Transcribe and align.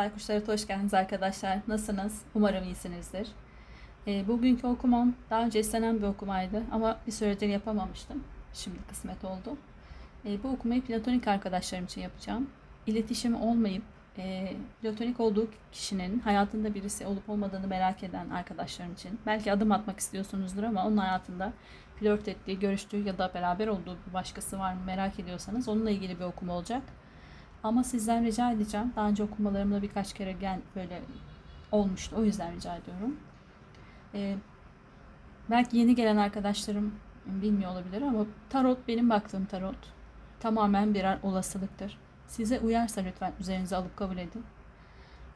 Baykuşlara 0.00 0.40
hoş 0.46 0.66
geldiniz 0.66 0.94
arkadaşlar. 0.94 1.58
Nasılsınız? 1.68 2.22
Umarım 2.34 2.64
iyisinizdir. 2.64 3.28
E, 4.06 4.28
bugünkü 4.28 4.66
okumam 4.66 5.14
daha 5.30 5.44
önce 5.44 5.60
istenen 5.60 5.98
bir 5.98 6.02
okumaydı 6.02 6.62
ama 6.72 6.98
bir 7.06 7.12
süredir 7.12 7.48
yapamamıştım. 7.48 8.24
Şimdi 8.54 8.78
kısmet 8.88 9.24
oldu. 9.24 9.56
E, 10.26 10.42
bu 10.42 10.48
okumayı 10.48 10.82
platonik 10.82 11.28
arkadaşlarım 11.28 11.84
için 11.84 12.00
yapacağım. 12.00 12.50
İletişim 12.86 13.42
olmayıp 13.42 13.82
e, 14.18 14.52
platonik 14.82 15.20
olduğu 15.20 15.48
kişinin 15.72 16.20
hayatında 16.20 16.74
birisi 16.74 17.06
olup 17.06 17.30
olmadığını 17.30 17.66
merak 17.66 18.02
eden 18.02 18.30
arkadaşlarım 18.30 18.92
için. 18.92 19.18
Belki 19.26 19.52
adım 19.52 19.72
atmak 19.72 20.00
istiyorsunuzdur 20.00 20.62
ama 20.62 20.86
onun 20.86 20.96
hayatında 20.96 21.52
flört 21.96 22.28
ettiği, 22.28 22.58
görüştüğü 22.58 23.02
ya 23.02 23.18
da 23.18 23.30
beraber 23.34 23.68
olduğu 23.68 23.96
bir 24.08 24.14
başkası 24.14 24.58
var 24.58 24.72
mı 24.72 24.80
merak 24.86 25.20
ediyorsanız 25.20 25.68
onunla 25.68 25.90
ilgili 25.90 26.18
bir 26.18 26.24
okuma 26.24 26.52
olacak. 26.52 26.82
Ama 27.62 27.84
sizden 27.84 28.24
rica 28.24 28.52
edeceğim. 28.52 28.92
Daha 28.96 29.08
önce 29.08 29.22
okumalarımda 29.22 29.82
birkaç 29.82 30.12
kere 30.12 30.32
gel 30.32 30.60
böyle 30.76 31.02
olmuştu. 31.72 32.16
O 32.18 32.24
yüzden 32.24 32.54
rica 32.54 32.76
ediyorum. 32.76 33.16
Ee, 34.14 34.36
belki 35.50 35.76
yeni 35.76 35.94
gelen 35.94 36.16
arkadaşlarım 36.16 36.94
bilmiyor 37.26 37.72
olabilir 37.72 38.02
ama 38.02 38.26
tarot 38.50 38.88
benim 38.88 39.10
baktığım 39.10 39.44
tarot. 39.44 39.76
Tamamen 40.40 40.94
birer 40.94 41.18
olasılıktır. 41.22 41.98
Size 42.26 42.60
uyarsa 42.60 43.00
lütfen 43.00 43.32
üzerinize 43.40 43.76
alıp 43.76 43.96
kabul 43.96 44.18
edin. 44.18 44.44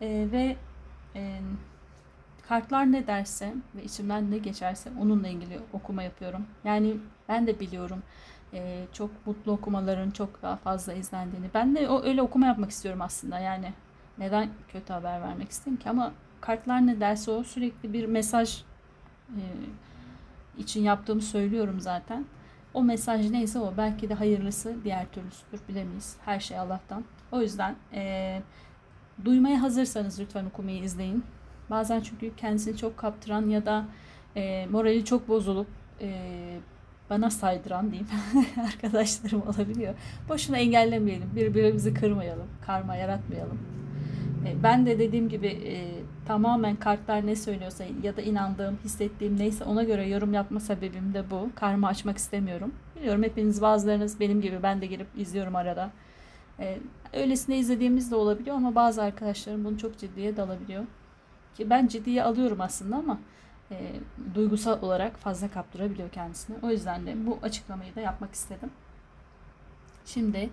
Ee, 0.01 0.29
ve 0.33 0.57
e, 1.17 1.41
kartlar 2.49 2.93
ne 2.93 3.07
derse 3.07 3.55
ve 3.75 3.85
içimden 3.85 4.31
ne 4.31 4.39
geçerse 4.39 4.91
onunla 5.01 5.29
ilgili 5.29 5.61
okuma 5.73 6.03
yapıyorum. 6.03 6.47
Yani 6.65 6.97
ben 7.29 7.47
de 7.47 7.61
biliyorum 7.61 8.03
e, 8.55 8.85
çok 8.93 9.11
mutlu 9.27 9.53
okumaların 9.53 10.11
çok 10.11 10.43
daha 10.43 10.57
fazla 10.57 10.93
izlendiğini. 10.93 11.47
Ben 11.55 11.77
de 11.77 11.89
o 11.89 12.03
öyle 12.05 12.23
okuma 12.23 12.47
yapmak 12.47 12.71
istiyorum 12.71 13.03
aslında. 13.03 13.39
Yani 13.39 13.73
neden 14.19 14.49
kötü 14.69 14.93
haber 14.93 15.23
vermek 15.23 15.51
isteyeyim 15.51 15.81
ki? 15.81 15.91
Ama 15.91 16.13
kartlar 16.41 16.87
ne 16.87 17.01
derse 17.01 17.31
o 17.31 17.45
sürekli 17.45 17.93
bir 17.93 18.07
mesaj 18.07 18.63
e, 19.29 19.43
için 20.59 20.83
yaptığımı 20.83 21.23
söylüyorum 21.23 21.81
zaten. 21.81 22.25
O 22.75 22.83
mesaj 22.83 23.31
neyse 23.31 23.59
o. 23.59 23.75
Belki 23.77 24.09
de 24.09 24.15
hayırlısı 24.15 24.77
diğer 24.85 25.07
türlüsüdür. 25.13 25.61
Bilemeyiz. 25.69 26.17
Her 26.25 26.41
şey 26.41 26.59
Allah'tan. 26.59 27.05
O 27.33 27.41
yüzden 27.41 27.77
e, 27.93 28.43
duymaya 29.25 29.63
hazırsanız 29.63 30.21
lütfen 30.21 30.45
okumayı 30.45 30.83
izleyin. 30.83 31.25
Bazen 31.71 32.01
çünkü 32.01 32.37
kendisini 32.37 32.77
çok 32.77 32.97
kaptıran 32.97 33.49
ya 33.49 33.67
da 33.67 33.85
e, 34.37 34.67
morali 34.67 35.05
çok 35.05 35.29
bozulup 35.29 35.67
e, 36.01 36.11
bana 37.11 37.31
saydıran 37.31 37.91
diyeyim 37.91 38.09
arkadaşlarım 38.67 39.43
olabiliyor. 39.43 39.95
Boşuna 40.29 40.59
engellemeyelim. 40.59 41.31
Birbirimizi 41.37 41.95
kırmayalım. 41.95 42.47
Karma 42.67 42.97
yaratmayalım. 42.97 43.59
E, 44.47 44.63
ben 44.63 44.87
de 44.87 44.99
dediğim 44.99 45.29
gibi 45.29 45.47
e, 45.47 45.91
tamamen 46.27 46.77
kartlar 46.77 47.27
ne 47.27 47.37
söylüyorsa 47.37 47.85
ya 48.03 48.17
da 48.17 48.23
inandığım, 48.23 48.79
hissettiğim 48.85 49.39
neyse 49.39 49.65
ona 49.65 49.83
göre 49.83 50.09
yorum 50.09 50.35
yapma 50.35 50.61
sebebim 50.61 51.15
de 51.15 51.31
bu. 51.31 51.51
Karma 51.55 51.89
açmak 51.89 52.19
istemiyorum. 52.19 52.75
Biliyorum 52.97 53.23
hepiniz 53.23 53.63
bazılarınız 53.63 54.21
benim 54.21 54.41
gibi 54.41 54.63
ben 54.63 54.81
de 54.81 54.87
girip 54.87 55.07
izliyorum 55.17 55.57
arada. 55.57 55.91
E, 56.61 56.79
öylesine 57.13 57.59
izlediğimiz 57.59 58.11
de 58.11 58.17
olabiliyor 58.17 58.57
ama 58.57 58.75
bazı 58.75 59.03
arkadaşlarım 59.03 59.65
bunu 59.65 59.79
çok 59.79 59.99
ciddiye 59.99 60.37
dalabiliyor. 60.37 60.85
Ki 61.57 61.71
ben 61.71 61.87
ciddiye 61.87 62.23
alıyorum 62.23 62.61
aslında 62.61 62.97
ama 62.97 63.19
e, 63.71 63.93
duygusal 64.35 64.83
olarak 64.83 65.17
fazla 65.17 65.51
kaptırabiliyor 65.51 66.11
kendisini. 66.11 66.57
O 66.63 66.71
yüzden 66.71 67.07
de 67.07 67.27
bu 67.27 67.39
açıklamayı 67.43 67.95
da 67.95 68.01
yapmak 68.01 68.35
istedim. 68.35 68.71
Şimdi 70.07 70.51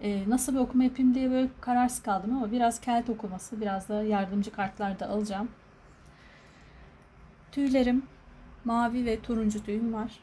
e, 0.00 0.30
nasıl 0.30 0.54
bir 0.54 0.58
okuma 0.58 0.84
yapayım 0.84 1.14
diye 1.14 1.30
böyle 1.30 1.48
kararsız 1.60 2.02
kaldım 2.02 2.36
ama 2.36 2.52
biraz 2.52 2.80
kelt 2.80 3.10
okuması, 3.10 3.60
biraz 3.60 3.88
da 3.88 4.02
yardımcı 4.02 4.52
kartlar 4.52 5.00
da 5.00 5.08
alacağım. 5.08 5.48
Tüylerim 7.52 8.02
mavi 8.64 9.06
ve 9.06 9.20
turuncu 9.20 9.64
tüyüm 9.64 9.94
var. 9.94 10.20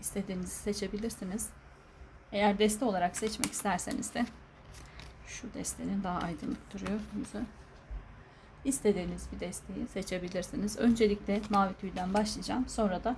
İstediğinizi 0.00 0.54
seçebilirsiniz. 0.54 1.48
Eğer 2.32 2.58
deste 2.58 2.84
olarak 2.84 3.16
seçmek 3.16 3.52
isterseniz 3.52 4.14
de 4.14 4.26
şu 5.26 5.54
destenin 5.54 6.02
daha 6.02 6.18
aydınlık 6.18 6.74
duruyor 6.74 7.00
yüzü. 7.16 7.46
İstediğiniz 8.64 9.26
bir 9.32 9.40
desteği 9.40 9.86
seçebilirsiniz. 9.88 10.78
Öncelikle 10.78 11.40
mavi 11.50 11.74
tüyden 11.74 12.14
başlayacağım. 12.14 12.68
Sonra 12.68 13.04
da 13.04 13.16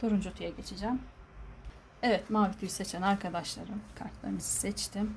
turuncu 0.00 0.34
tüye 0.34 0.50
geçeceğim. 0.50 1.00
Evet 2.02 2.30
mavi 2.30 2.52
tüy 2.60 2.68
seçen 2.68 3.02
arkadaşlarım 3.02 3.80
kartlarınızı 3.98 4.52
seçtim. 4.52 5.14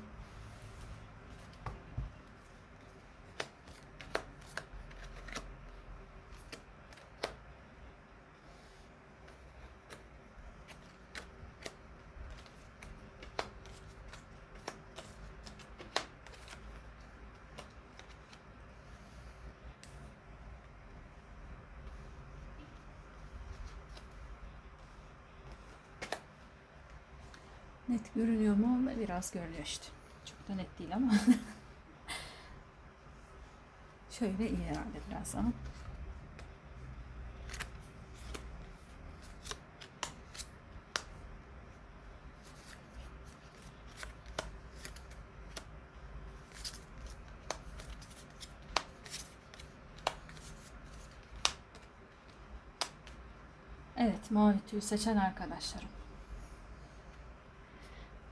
Net 27.90 28.14
görünüyor 28.14 28.56
mu? 28.56 28.90
Biraz 29.00 29.30
görünüyor 29.32 29.64
işte. 29.64 29.86
Çok 30.24 30.48
da 30.48 30.54
net 30.54 30.78
değil 30.78 30.94
ama. 30.94 31.12
Şöyle 34.10 34.50
iyi 34.50 34.64
herhalde 34.64 35.00
biraz 35.10 35.34
daha. 35.34 35.44
Evet, 53.96 54.30
mavi 54.30 54.56
tüy 54.66 54.80
seçen 54.80 55.16
arkadaşlarım 55.16 55.88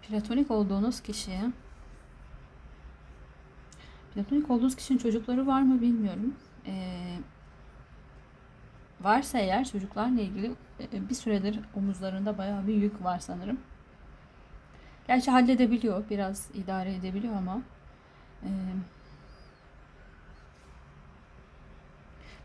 platonik 0.09 0.51
olduğunuz 0.51 1.01
kişi 1.01 1.41
platonik 4.15 4.51
olduğunuz 4.51 4.77
kişinin 4.77 4.99
çocukları 4.99 5.47
var 5.47 5.63
mı 5.63 5.81
bilmiyorum. 5.81 6.35
Ee, 6.67 7.19
varsa 9.01 9.39
eğer 9.39 9.65
çocuklarla 9.65 10.21
ilgili 10.21 10.53
e, 10.81 11.09
bir 11.09 11.15
süredir 11.15 11.61
omuzlarında 11.75 12.39
bayağı 12.39 12.67
bir 12.67 12.75
yük 12.75 13.05
var 13.05 13.19
sanırım. 13.19 13.61
Gerçi 15.07 15.31
halledebiliyor, 15.31 16.11
biraz 16.11 16.51
idare 16.55 16.95
edebiliyor 16.95 17.35
ama 17.37 17.63
e, 18.43 18.51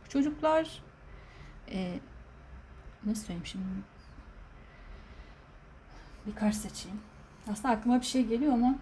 çocuklar 0.10 0.82
e, 1.72 2.00
nasıl 3.06 3.22
söyleyeyim 3.22 3.46
şimdi 3.46 3.66
bir 6.28 6.36
kart 6.36 6.56
seçeyim. 6.56 7.13
Aslında 7.52 7.70
aklıma 7.70 8.00
bir 8.00 8.06
şey 8.06 8.26
geliyor 8.26 8.54
ama 8.54 8.76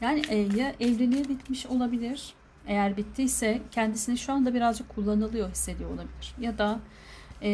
yani 0.00 0.22
e, 0.28 0.36
ya 0.36 0.74
evliliği 0.80 1.28
bitmiş 1.28 1.66
olabilir. 1.66 2.34
Eğer 2.66 2.96
bittiyse 2.96 3.62
kendisini 3.70 4.18
şu 4.18 4.32
anda 4.32 4.54
birazcık 4.54 4.88
kullanılıyor 4.88 5.50
hissediyor 5.50 5.90
olabilir. 5.90 6.34
Ya 6.40 6.58
da 6.58 6.80
e, 7.42 7.50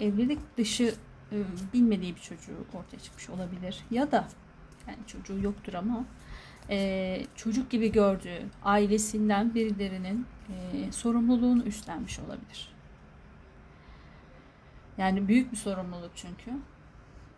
evlilik 0.00 0.56
dışı 0.56 0.94
e, 1.32 1.36
bilmediği 1.72 2.16
bir 2.16 2.20
çocuğu 2.20 2.66
ortaya 2.74 2.98
çıkmış 2.98 3.30
olabilir. 3.30 3.84
Ya 3.90 4.12
da 4.12 4.28
yani 4.88 4.98
çocuğu 5.06 5.38
yoktur 5.42 5.74
ama 5.74 6.04
e, 6.70 7.26
çocuk 7.36 7.70
gibi 7.70 7.92
gördüğü 7.92 8.42
ailesinden 8.64 9.54
birilerinin 9.54 10.26
e, 10.48 10.92
sorumluluğunu 10.92 11.62
üstlenmiş 11.62 12.18
olabilir. 12.18 12.75
Yani 14.98 15.28
büyük 15.28 15.52
bir 15.52 15.56
sorumluluk 15.56 16.12
çünkü. 16.16 16.52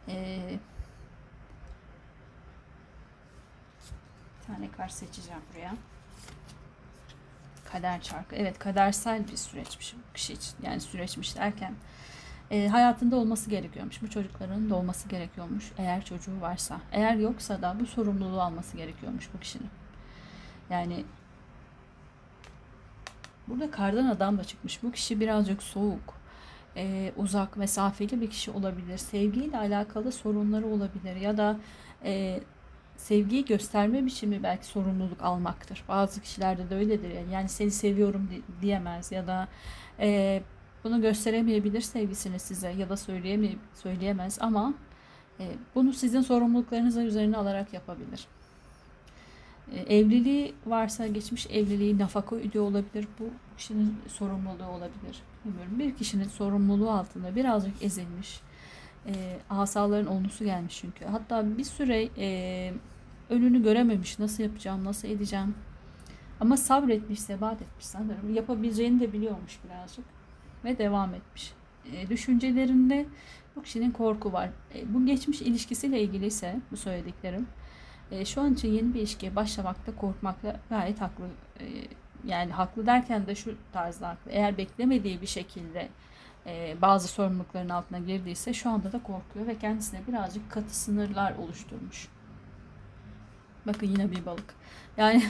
Ee, 0.09 0.59
tane 4.49 4.71
kart 4.71 4.93
seçeceğim 4.93 5.43
buraya. 5.53 5.75
Kader 7.73 8.03
çarkı. 8.03 8.37
Evet 8.37 8.59
kadersel 8.59 9.29
bir 9.29 9.37
süreçmiş 9.37 9.95
bu 9.95 10.13
kişi 10.15 10.33
için. 10.33 10.55
Yani 10.63 10.81
süreçmiş 10.81 11.37
derken 11.37 11.75
e, 12.51 12.69
hayatında 12.69 13.17
olması 13.17 13.51
gerekiyormuş. 13.51 14.03
Bu 14.03 14.11
çocukların 14.11 14.71
da 14.71 14.75
olması 14.75 15.09
gerekiyormuş. 15.09 15.73
Eğer 15.79 16.05
çocuğu 16.05 16.41
varsa. 16.41 16.81
Eğer 16.93 17.15
yoksa 17.15 17.63
da 17.63 17.77
bu 17.81 17.87
sorumluluğu 17.87 18.43
alması 18.43 18.77
gerekiyormuş 18.77 19.29
bu 19.35 19.41
kişinin. 19.41 19.71
Yani 20.71 21.05
burada 23.49 23.71
kardan 23.71 24.07
adam 24.07 24.39
da 24.39 24.45
çıkmış. 24.45 24.83
Bu 24.83 24.93
kişi 24.93 25.21
birazcık 25.21 25.63
soğuk 25.63 26.18
e, 26.77 27.13
uzak, 27.17 27.57
mesafeli 27.57 28.21
bir 28.21 28.31
kişi 28.31 28.51
olabilir. 28.51 28.99
Sevgiyle 28.99 29.59
alakalı 29.59 30.13
sorunları 30.13 30.67
olabilir 30.67 31.17
ya 31.17 31.37
da 31.37 31.57
e, 32.05 32.41
sevgiyi 32.97 33.45
gösterme 33.45 34.07
biçimi 34.07 34.43
belki 34.43 34.67
sorumluluk 34.67 35.23
almaktır. 35.23 35.85
Bazı 35.89 36.21
kişilerde 36.21 36.71
de 36.71 36.75
öyledir. 36.75 37.11
Yani, 37.11 37.33
yani 37.33 37.49
seni 37.49 37.71
seviyorum 37.71 38.29
diyemez 38.63 39.13
ya 39.13 39.27
da 39.27 39.49
e, 40.01 40.43
bunu 40.85 41.01
gösteremeyebilir 41.01 41.81
sevgisini 41.81 42.39
size 42.39 42.71
ya 42.71 42.89
da 42.89 42.97
söyleyeme, 42.97 43.49
söyleyemez 43.75 44.39
ama 44.41 44.75
e, 45.41 45.45
bunu 45.75 45.93
sizin 45.93 46.21
sorumluluklarınızı 46.21 47.03
üzerine 47.03 47.37
alarak 47.37 47.73
yapabilir. 47.73 48.27
E, 49.73 49.97
evliliği 49.97 50.55
varsa 50.67 51.07
geçmiş 51.07 51.47
evliliği 51.47 51.99
nafaka 51.99 52.37
ödüyor 52.37 52.65
olabilir. 52.65 53.09
Bu 53.19 53.25
kişinin 53.57 53.99
sorumluluğu 54.09 54.67
olabilir. 54.67 55.23
Bilmiyorum. 55.45 55.79
Bir 55.79 55.95
kişinin 55.95 56.29
sorumluluğu 56.29 56.91
altında 56.91 57.37
birazcık 57.37 57.83
ezilmiş. 57.83 58.41
E, 59.07 59.39
asaların 59.51 60.07
olnusu 60.07 60.45
gelmiş 60.45 60.79
çünkü. 60.81 61.05
Hatta 61.05 61.59
bir 61.59 61.65
süre 61.65 62.09
e, 62.19 62.73
önünü 63.31 63.63
görememiş. 63.63 64.19
Nasıl 64.19 64.43
yapacağım, 64.43 64.85
nasıl 64.85 65.09
edeceğim. 65.09 65.55
Ama 66.41 66.57
sabretmiş, 66.57 67.21
sebat 67.21 67.63
etmiş 67.63 67.87
sanırım. 67.87 68.35
Yapabileceğini 68.35 69.01
de 69.01 69.13
biliyormuş 69.13 69.59
birazcık. 69.65 70.05
Ve 70.65 70.79
devam 70.79 71.15
etmiş. 71.15 71.53
E, 71.93 72.09
düşüncelerinde 72.09 73.07
bu 73.57 73.63
kişinin 73.63 73.91
korku 73.91 74.33
var. 74.33 74.51
E, 74.75 74.95
bu 74.95 75.07
geçmiş 75.07 75.43
ilişkisiyle 75.43 76.03
ilgili 76.03 76.27
ise 76.27 76.61
bu 76.71 76.77
söylediklerim. 76.77 77.47
E, 78.11 78.25
şu 78.25 78.41
an 78.41 78.55
için 78.55 78.73
yeni 78.73 78.95
bir 78.95 79.01
ilişkiye 79.01 79.37
başlamakta 79.37 79.97
korkmakla 79.97 80.61
gayet 80.69 81.01
haklı. 81.01 81.25
E, 81.61 81.65
yani 82.25 82.53
haklı 82.53 82.87
derken 82.87 83.27
de 83.27 83.35
şu 83.35 83.55
tarzda 83.73 84.09
haklı. 84.09 84.31
Eğer 84.31 84.59
beklemediği 84.59 85.21
bir 85.21 85.27
şekilde 85.27 85.89
e, 86.47 86.77
bazı 86.83 87.09
sorumlulukların 87.09 87.69
altına 87.69 87.99
girdiyse 87.99 88.55
şu 88.55 88.71
anda 88.71 88.93
da 88.93 89.03
korkuyor 89.03 89.47
ve 89.47 89.59
kendisine 89.59 90.01
birazcık 90.09 90.51
katı 90.51 90.77
sınırlar 90.77 91.35
oluşturmuş. 91.37 92.09
Bakın 93.67 93.87
yine 93.87 94.11
bir 94.11 94.27
balık. 94.27 94.55
Yani 94.97 95.23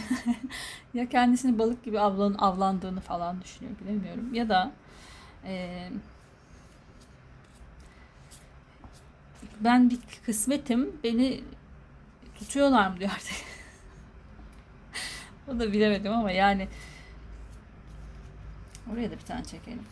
ya 0.94 1.08
kendisini 1.08 1.58
balık 1.58 1.84
gibi 1.84 2.00
avlan, 2.00 2.34
avlandığını 2.34 3.00
falan 3.00 3.42
düşünüyor 3.42 3.76
bilemiyorum. 3.80 4.34
Ya 4.34 4.48
da 4.48 4.72
e, 5.44 5.88
ben 9.60 9.90
bir 9.90 9.98
kısmetim 10.26 10.92
beni 11.04 11.40
tutuyorlar 12.38 12.88
mı 12.88 13.00
diyor 13.00 13.10
artık. 13.14 13.57
O 15.48 15.58
da 15.58 15.72
bilemedim 15.72 16.12
ama 16.12 16.30
yani 16.30 16.68
oraya 18.92 19.10
da 19.10 19.14
bir 19.14 19.24
tane 19.24 19.44
çekelim. 19.44 19.84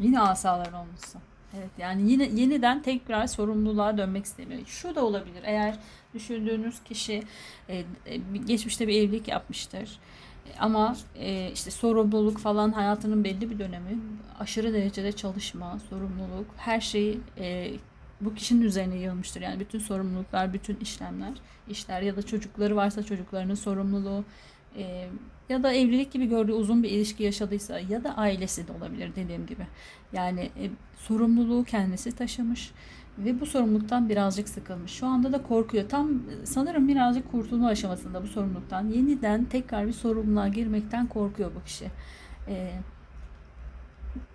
Yine 0.00 0.20
asalar 0.20 0.72
olmuşsa. 0.72 1.18
Evet 1.58 1.70
yani 1.78 2.10
yine 2.10 2.24
yeniden 2.24 2.82
tekrar 2.82 3.26
sorumluluğa 3.26 3.98
dönmek 3.98 4.24
istemiyor. 4.24 4.66
Şu 4.66 4.94
da 4.94 5.04
olabilir. 5.04 5.42
Eğer 5.44 5.78
düşündüğünüz 6.14 6.82
kişi 6.84 7.22
e, 7.68 7.84
e, 8.06 8.16
geçmişte 8.46 8.88
bir 8.88 9.02
evlilik 9.02 9.28
yapmıştır. 9.28 9.98
E, 10.46 10.58
ama 10.58 10.96
e, 11.14 11.50
işte 11.52 11.70
sorumluluk 11.70 12.38
falan 12.38 12.72
hayatının 12.72 13.24
belli 13.24 13.50
bir 13.50 13.58
dönemi 13.58 13.98
aşırı 14.40 14.72
derecede 14.72 15.12
çalışma, 15.12 15.78
sorumluluk, 15.90 16.46
her 16.56 16.80
şeyi 16.80 17.20
e, 17.38 17.70
bu 18.20 18.34
kişinin 18.34 18.62
üzerine 18.62 18.96
yığılmıştır. 18.96 19.40
Yani 19.40 19.60
bütün 19.60 19.78
sorumluluklar, 19.78 20.52
bütün 20.52 20.76
işlemler, 20.76 21.32
işler 21.68 22.02
ya 22.02 22.16
da 22.16 22.22
çocukları 22.22 22.76
varsa 22.76 23.02
çocuklarının 23.02 23.54
sorumluluğu 23.54 24.24
e, 24.76 25.08
ya 25.48 25.62
da 25.62 25.72
evlilik 25.72 26.12
gibi 26.12 26.26
gördüğü 26.26 26.52
uzun 26.52 26.82
bir 26.82 26.90
ilişki 26.90 27.22
yaşadıysa 27.22 27.78
ya 27.78 28.04
da 28.04 28.16
ailesi 28.16 28.68
de 28.68 28.72
olabilir 28.72 29.12
dediğim 29.16 29.46
gibi. 29.46 29.66
Yani 30.12 30.40
e, 30.40 30.70
sorumluluğu 30.96 31.64
kendisi 31.64 32.12
taşımış 32.12 32.70
ve 33.18 33.40
bu 33.40 33.46
sorumluluktan 33.46 34.08
birazcık 34.08 34.48
sıkılmış. 34.48 34.92
Şu 34.92 35.06
anda 35.06 35.32
da 35.32 35.42
korkuyor. 35.42 35.88
Tam 35.88 36.22
sanırım 36.44 36.88
birazcık 36.88 37.30
kurtulma 37.30 37.68
aşamasında 37.68 38.22
bu 38.22 38.26
sorumluluktan. 38.26 38.88
Yeniden 38.88 39.44
tekrar 39.44 39.86
bir 39.86 39.92
sorumluluğa 39.92 40.48
girmekten 40.48 41.06
korkuyor 41.06 41.50
bu 41.54 41.64
kişi. 41.64 41.86
Ee, 42.48 42.72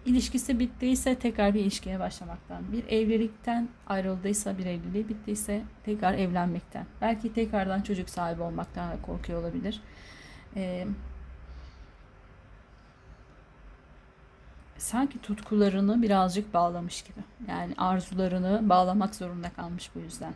ilişkisi 0.06 0.60
bittiyse 0.60 1.20
tekrar 1.20 1.54
bir 1.54 1.60
ilişkiye 1.60 2.00
başlamaktan. 2.00 2.72
Bir 2.72 2.88
evlilikten 2.88 3.70
ayrıldıysa 3.88 4.58
bir 4.58 4.66
evliliği 4.66 5.10
bittiyse 5.10 5.64
tekrar 5.84 6.14
evlenmekten. 6.14 6.86
Belki 7.02 7.34
tekrardan 7.34 7.82
çocuk 7.82 8.10
sahibi 8.10 8.42
olmaktan 8.42 8.92
da 8.92 9.02
korkuyor 9.02 9.42
olabilir. 9.42 9.82
Ee, 10.56 10.88
sanki 14.78 15.22
tutkularını 15.22 16.02
birazcık 16.02 16.54
bağlamış 16.54 17.02
gibi. 17.02 17.20
Yani 17.48 17.74
arzularını 17.78 18.70
bağlamak 18.70 19.16
zorunda 19.16 19.50
kalmış 19.50 19.90
bu 19.96 20.00
yüzden. 20.00 20.34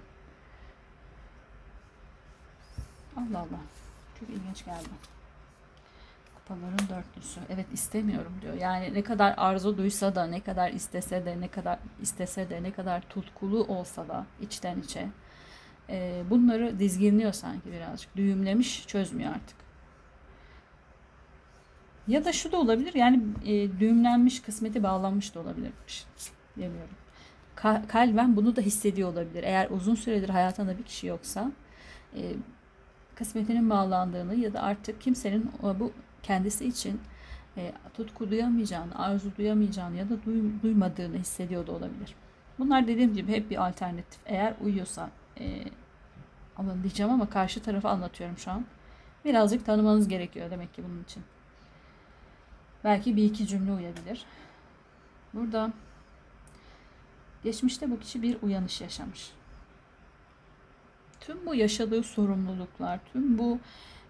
Allah 3.18 3.40
Allah. 3.40 3.60
Çok 4.20 4.30
ilginç 4.30 4.66
geldi. 4.66 5.19
Kupaların 6.50 6.90
dörtlüsü. 6.90 7.40
Evet 7.50 7.66
istemiyorum 7.74 8.34
diyor. 8.42 8.54
Yani 8.54 8.94
ne 8.94 9.04
kadar 9.04 9.34
arzu 9.38 9.78
duysa 9.78 10.16
da, 10.16 10.26
ne 10.26 10.40
kadar 10.40 10.72
istese 10.72 11.26
de, 11.26 11.42
ne 11.42 11.48
kadar 11.48 11.80
istese 12.02 12.50
de, 12.50 12.64
ne 12.64 12.72
kadar 12.72 13.02
tutkulu 13.02 13.64
olsa 13.64 14.08
da 14.08 14.26
içten 14.42 14.80
içe. 14.80 15.08
E, 15.90 16.24
bunları 16.30 16.80
dizginliyor 16.80 17.34
sanki 17.34 17.72
birazcık. 17.72 18.16
Düğümlemiş, 18.16 18.88
çözmüyor 18.88 19.32
artık. 19.32 19.58
Ya 22.08 22.26
da 22.26 22.34
şu 22.34 22.52
da 22.52 22.58
olabilir 22.58 22.94
yani 22.94 23.24
e, 23.46 23.80
düğümlenmiş 23.80 24.42
kısmeti 24.42 24.84
bağlanmış 24.84 25.36
da 25.36 25.40
olabilirmiş. 25.40 26.06
Demiyorum. 26.58 26.96
Ka- 27.56 27.88
kalben 27.88 28.36
bunu 28.36 28.56
da 28.56 28.62
hissediyor 28.62 29.12
olabilir. 29.12 29.44
Eğer 29.44 29.70
uzun 29.70 29.96
süredir 29.96 30.30
hayatında 30.30 30.78
bir 30.78 30.84
kişi 30.84 31.08
yoksa 31.08 31.52
e, 32.16 32.34
kısmetinin 33.16 33.70
bağlandığını 33.70 34.36
ya 34.36 34.54
da 34.54 34.62
artık 34.62 35.02
kimsenin 35.02 35.52
bu 35.80 35.92
kendisi 36.24 36.66
için 36.66 37.02
e, 37.58 37.74
tutku 37.94 38.32
duyamayacağını, 38.32 39.00
arzu 39.00 39.32
duyamayacağını 39.38 39.96
ya 39.96 40.10
da 40.10 40.24
duy, 40.26 40.42
duymadığını 40.64 41.18
hissediyor 41.18 41.68
da 41.68 41.72
olabilir. 41.72 42.16
Bunlar 42.60 42.88
dediğim 42.88 43.14
gibi 43.14 43.32
hep 43.32 43.50
bir 43.50 43.68
alternatif. 43.68 44.20
Eğer 44.26 44.54
uyuyorsa 44.62 45.10
e, 45.40 45.64
alın 46.58 46.84
diyeceğim 46.84 47.12
ama 47.12 47.30
karşı 47.30 47.62
tarafı 47.62 47.90
anlatıyorum 47.90 48.38
şu 48.38 48.52
an. 48.52 48.66
Birazcık 49.26 49.66
tanımanız 49.66 50.08
gerekiyor 50.08 50.52
demek 50.52 50.74
ki 50.74 50.84
bunun 50.90 51.04
için. 51.04 51.24
Belki 52.84 53.16
bir 53.16 53.24
iki 53.24 53.48
cümle 53.48 53.72
uyabilir. 53.72 54.26
Burada 55.34 55.74
geçmişte 57.44 57.92
bu 57.92 58.00
kişi 58.00 58.22
bir 58.22 58.38
uyanış 58.42 58.82
yaşamış. 58.82 59.32
Tüm 61.20 61.46
bu 61.46 61.56
yaşadığı 61.56 62.04
sorumluluklar, 62.04 63.00
tüm 63.14 63.38
bu 63.38 63.60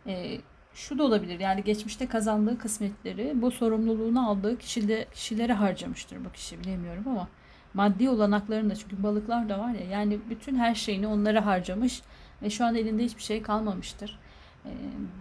e, 0.08 0.42
şu 0.79 0.98
da 0.98 1.03
olabilir. 1.03 1.39
Yani 1.39 1.63
geçmişte 1.63 2.07
kazandığı 2.07 2.57
kısmetleri 2.57 3.31
bu 3.36 3.51
sorumluluğunu 3.51 4.29
aldığı 4.29 4.57
kişide, 4.57 5.05
kişilere 5.13 5.53
harcamıştır 5.53 6.25
bu 6.25 6.31
kişi 6.31 6.59
bilemiyorum 6.59 7.03
ama 7.07 7.27
maddi 7.74 8.09
olanaklarını 8.09 8.69
da 8.69 8.75
çünkü 8.75 9.03
balıklar 9.03 9.50
da 9.50 9.59
var 9.59 9.74
ya 9.74 9.86
yani 9.86 10.19
bütün 10.29 10.55
her 10.55 10.75
şeyini 10.75 11.07
onlara 11.07 11.45
harcamış 11.45 12.01
ve 12.41 12.50
şu 12.50 12.65
an 12.65 12.75
elinde 12.75 13.03
hiçbir 13.03 13.21
şey 13.21 13.41
kalmamıştır. 13.41 14.19
E, 14.65 14.71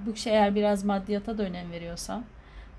bu 0.07 0.15
kişi 0.15 0.31
eğer 0.31 0.55
biraz 0.55 0.85
maddiyata 0.85 1.39
da 1.39 1.43
önem 1.43 1.71
veriyorsa 1.71 2.23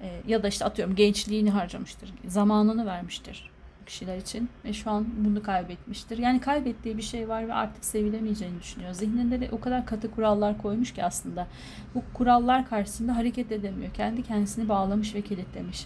e, 0.01 0.21
ya 0.27 0.43
da 0.43 0.47
işte 0.47 0.65
atıyorum 0.65 0.95
gençliğini 0.95 1.51
harcamıştır, 1.51 2.13
zamanını 2.25 2.85
vermiştir 2.85 3.51
kişiler 3.89 4.17
için 4.17 4.49
ve 4.65 4.73
şu 4.73 4.91
an 4.91 5.07
bunu 5.17 5.43
kaybetmiştir. 5.43 6.17
Yani 6.17 6.41
kaybettiği 6.41 6.97
bir 6.97 7.01
şey 7.01 7.29
var 7.29 7.47
ve 7.47 7.53
artık 7.53 7.85
sevilemeyeceğini 7.85 8.59
düşünüyor. 8.59 8.93
Zihninde 8.93 9.41
de 9.41 9.49
o 9.51 9.59
kadar 9.59 9.85
katı 9.85 10.11
kurallar 10.11 10.57
koymuş 10.57 10.93
ki 10.93 11.03
aslında 11.03 11.47
bu 11.95 12.03
kurallar 12.13 12.69
karşısında 12.69 13.15
hareket 13.15 13.51
edemiyor. 13.51 13.93
Kendi 13.93 14.23
kendisini 14.23 14.69
bağlamış 14.69 15.15
ve 15.15 15.21
kilitlemiş. 15.21 15.85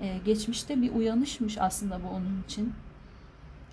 Ee, 0.00 0.18
geçmişte 0.24 0.82
bir 0.82 0.94
uyanışmış 0.94 1.58
aslında 1.58 2.00
bu 2.04 2.08
onun 2.08 2.42
için. 2.48 2.72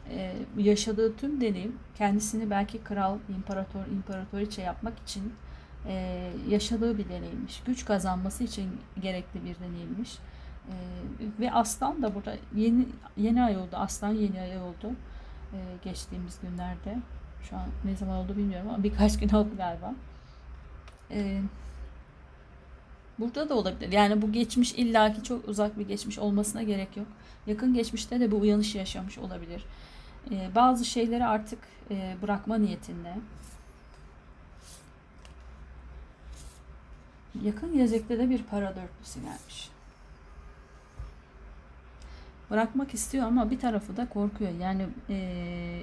Ee, 0.10 0.34
yaşadığı 0.58 1.16
tüm 1.16 1.42
deneyim 1.42 1.76
kendisini 1.98 2.50
belki 2.50 2.84
kral, 2.84 3.18
imparator, 3.38 3.86
imparatoriçe 3.96 4.62
yapmak 4.62 5.00
için 5.00 5.34
e, 5.88 6.24
yaşadığı 6.50 6.98
bir 6.98 7.10
deneyimmiş. 7.10 7.62
Güç 7.66 7.86
kazanması 7.86 8.44
için 8.44 8.70
gerekli 9.02 9.46
bir 9.46 9.56
deneyimmiş. 9.60 10.18
Ve 11.40 11.52
aslan 11.52 12.02
da 12.02 12.16
burada 12.16 12.36
yeni 12.56 12.86
yeni 13.18 13.44
ay 13.44 13.58
oldu. 13.58 13.76
Aslan 13.76 14.14
yeni 14.14 14.42
ay 14.42 14.58
oldu. 14.58 14.92
E, 15.54 15.58
geçtiğimiz 15.84 16.40
günlerde. 16.42 16.98
Şu 17.50 17.56
an 17.56 17.68
ne 17.86 17.96
zaman 17.96 18.18
oldu 18.18 18.38
bilmiyorum 18.38 18.70
ama 18.70 18.84
birkaç 18.84 19.20
gün 19.20 19.30
oldu 19.30 19.50
galiba. 19.58 19.94
E, 21.12 21.42
burada 23.20 23.50
da 23.50 23.56
olabilir. 23.56 23.92
Yani 23.92 24.22
bu 24.22 24.32
geçmiş 24.32 24.74
illaki 24.74 25.24
çok 25.24 25.48
uzak 25.48 25.80
bir 25.80 25.88
geçmiş 25.88 26.20
olmasına 26.20 26.64
gerek 26.64 26.98
yok. 26.98 27.08
Yakın 27.48 27.74
geçmişte 27.74 28.20
de 28.20 28.32
bu 28.32 28.38
uyanış 28.38 28.76
yaşamış 28.76 29.18
olabilir. 29.18 29.66
E, 30.32 30.56
bazı 30.56 30.86
şeyleri 30.86 31.26
artık 31.26 31.60
e, 31.92 32.16
bırakma 32.22 32.58
niyetinde 32.58 33.14
Yakın 37.44 37.74
gelecekte 37.74 38.20
de 38.20 38.30
bir 38.30 38.44
para 38.44 38.76
dörtlüsü 38.76 39.22
gelmiş. 39.22 39.70
Bırakmak 42.52 42.94
istiyor 42.94 43.28
ama 43.28 43.52
bir 43.52 43.60
tarafı 43.60 43.98
da 43.98 44.10
korkuyor. 44.10 44.52
Yani 44.60 44.86
ee, 45.10 45.82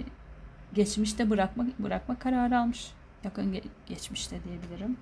geçmişte 0.75 1.31
bırakma 1.31 1.67
bırakma 1.79 2.19
kararı 2.19 2.59
almış. 2.59 2.91
Yakın 3.25 3.53
ge- 3.53 3.63
geçmişte 3.87 4.37
diyebilirim. 4.45 4.97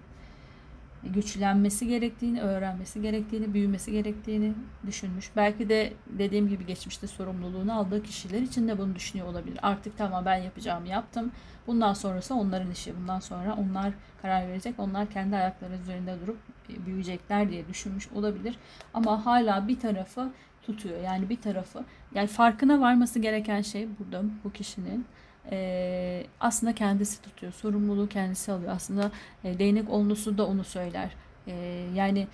Güçlenmesi 1.05 1.87
gerektiğini, 1.87 2.41
öğrenmesi 2.41 3.03
gerektiğini, 3.03 3.55
büyümesi 3.55 3.93
gerektiğini 3.93 4.53
düşünmüş. 4.87 5.31
Belki 5.37 5.69
de 5.69 5.93
dediğim 6.07 6.49
gibi 6.49 6.67
geçmişte 6.67 7.07
sorumluluğunu 7.07 7.79
aldığı 7.79 8.03
kişiler 8.03 8.43
için 8.43 8.69
de 8.69 8.79
bunu 8.79 8.95
düşünüyor 8.95 9.29
olabilir. 9.29 9.59
Artık 9.63 9.99
tamam 9.99 10.25
ben 10.25 10.37
yapacağımı 10.37 10.89
yaptım. 10.89 11.33
Bundan 11.67 11.93
sonrası 11.93 12.35
onların 12.35 12.71
işi. 12.71 12.97
Bundan 12.97 13.21
sonra 13.21 13.55
onlar 13.55 13.93
karar 14.23 14.49
verecek. 14.49 14.75
Onlar 14.79 15.11
kendi 15.11 15.37
ayakları 15.37 15.75
üzerinde 15.75 16.17
durup 16.21 16.39
e, 16.71 16.87
büyüyecekler 16.87 17.51
diye 17.51 17.69
düşünmüş 17.69 18.09
olabilir. 18.13 18.57
Ama 18.95 19.27
hala 19.27 19.69
bir 19.69 19.81
tarafı 19.81 20.33
tutuyor. 20.67 21.01
Yani 21.01 21.29
bir 21.29 21.41
tarafı 21.41 21.85
yani 22.15 22.27
farkına 22.27 22.81
varması 22.81 23.19
gereken 23.19 23.63
şey 23.63 23.89
burada 23.99 24.23
bu 24.45 24.53
kişinin 24.53 25.07
e, 25.51 26.27
aslında 26.41 26.75
kendisi 26.75 27.23
tutuyor. 27.23 27.53
Sorumluluğu 27.53 28.09
kendisi 28.09 28.53
alıyor. 28.53 28.73
Aslında 28.73 29.11
e, 29.45 29.59
değnek 29.59 29.91
olnusu 29.91 30.39
da 30.39 30.47
onu 30.47 30.65
söyler. 30.65 31.11
E, 31.47 31.55
yani 31.95 32.29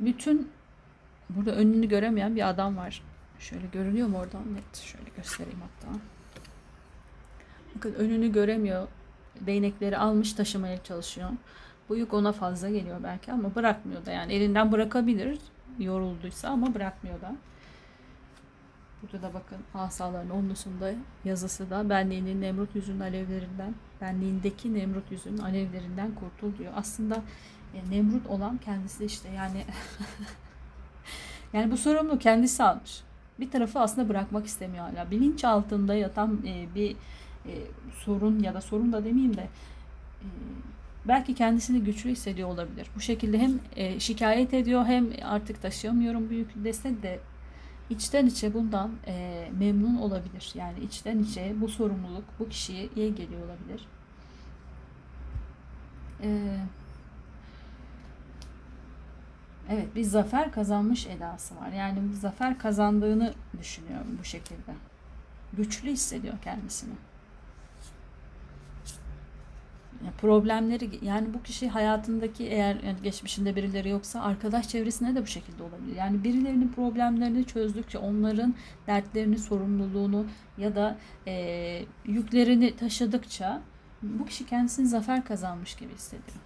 bütün 0.00 0.50
burada 1.30 1.50
önünü 1.50 1.88
göremeyen 1.88 2.36
bir 2.36 2.48
adam 2.48 2.76
var. 2.76 3.02
Şöyle 3.38 3.66
görünüyor 3.66 4.08
mu 4.08 4.18
oradan? 4.18 4.54
Net. 4.54 4.76
Şöyle 4.76 5.10
göstereyim 5.16 5.60
hatta. 5.60 5.98
Bakın 7.76 7.94
önünü 7.94 8.32
göremiyor. 8.32 8.88
Değnekleri 9.40 9.98
almış 9.98 10.32
taşımaya 10.32 10.82
çalışıyor. 10.82 11.30
Bu 11.88 11.96
yük 11.96 12.14
ona 12.14 12.32
fazla 12.32 12.70
geliyor 12.70 12.96
belki 13.02 13.32
ama 13.32 13.54
bırakmıyor 13.54 14.06
da 14.06 14.10
yani 14.12 14.32
elinden 14.32 14.72
bırakabilir 14.72 15.38
yorulduysa 15.78 16.48
ama 16.48 16.74
bırakmıyor 16.74 17.20
da. 17.20 17.34
Burada 19.02 19.22
da 19.22 19.34
bakın 19.34 19.58
asaların 19.74 20.30
onlusunda 20.30 20.92
yazısı 21.24 21.70
da 21.70 21.90
benliğinin 21.90 22.40
Nemrut 22.40 22.74
yüzünün 22.74 23.00
alevlerinden, 23.00 23.74
benliğindeki 24.00 24.74
Nemrut 24.74 25.12
yüzünün 25.12 25.38
alevlerinden 25.38 26.14
kurtul 26.14 26.58
diyor. 26.58 26.72
Aslında 26.76 27.22
e, 27.74 27.90
Nemrut 27.90 28.26
olan 28.26 28.58
kendisi 28.58 29.04
işte 29.04 29.28
yani 29.28 29.64
yani 31.52 31.70
bu 31.70 31.76
sorumluluğu 31.76 32.18
kendisi 32.18 32.62
almış. 32.62 33.00
Bir 33.40 33.50
tarafı 33.50 33.80
aslında 33.80 34.08
bırakmak 34.08 34.46
istemiyor 34.46 34.84
hala. 34.84 35.10
Bilinç 35.10 35.44
altında 35.44 35.94
yatan 35.94 36.40
e, 36.46 36.74
bir 36.74 36.96
e, 37.46 37.52
sorun 38.04 38.38
ya 38.38 38.54
da 38.54 38.60
sorun 38.60 38.92
da 38.92 39.04
demeyeyim 39.04 39.36
de 39.36 39.48
e, 40.22 40.26
belki 41.08 41.34
kendisini 41.34 41.84
güçlü 41.84 42.10
hissediyor 42.10 42.48
olabilir. 42.48 42.90
Bu 42.96 43.00
şekilde 43.00 43.38
hem 43.38 43.60
e, 43.76 44.00
şikayet 44.00 44.54
ediyor 44.54 44.84
hem 44.86 45.08
artık 45.24 45.62
taşıyamıyorum 45.62 46.30
büyük 46.30 46.64
dese 46.64 47.02
de 47.02 47.20
içten 47.90 48.26
içe 48.26 48.54
bundan 48.54 48.90
e, 49.06 49.48
memnun 49.58 49.96
olabilir. 49.96 50.52
Yani 50.54 50.80
içten 50.80 51.18
içe 51.18 51.54
bu 51.60 51.68
sorumluluk 51.68 52.24
bu 52.38 52.48
kişiye 52.48 52.88
iyi 52.96 53.14
geliyor 53.14 53.40
olabilir. 53.40 53.86
E, 56.22 56.58
evet 59.70 59.96
bir 59.96 60.04
zafer 60.04 60.52
kazanmış 60.52 61.06
edası 61.06 61.56
var. 61.56 61.72
Yani 61.72 61.98
zafer 62.14 62.58
kazandığını 62.58 63.34
düşünüyorum 63.58 64.18
bu 64.20 64.24
şekilde. 64.24 64.74
Güçlü 65.52 65.90
hissediyor 65.90 66.34
kendisini 66.44 66.94
problemleri 70.18 70.90
yani 71.02 71.34
bu 71.34 71.42
kişi 71.42 71.68
hayatındaki 71.68 72.44
eğer 72.44 72.82
yani 72.82 73.02
geçmişinde 73.02 73.56
birileri 73.56 73.88
yoksa 73.88 74.22
arkadaş 74.22 74.68
çevresine 74.68 75.14
de 75.14 75.22
bu 75.22 75.26
şekilde 75.26 75.62
olabilir. 75.62 75.96
Yani 75.96 76.24
birilerinin 76.24 76.68
problemlerini 76.68 77.44
çözdükçe 77.44 77.98
onların 77.98 78.54
dertlerini, 78.86 79.38
sorumluluğunu 79.38 80.26
ya 80.58 80.76
da 80.76 80.98
e, 81.26 81.84
yüklerini 82.04 82.76
taşıdıkça 82.76 83.62
bu 84.02 84.26
kişi 84.26 84.46
kendisini 84.46 84.86
zafer 84.86 85.24
kazanmış 85.24 85.74
gibi 85.74 85.94
hissediyor. 85.94 86.38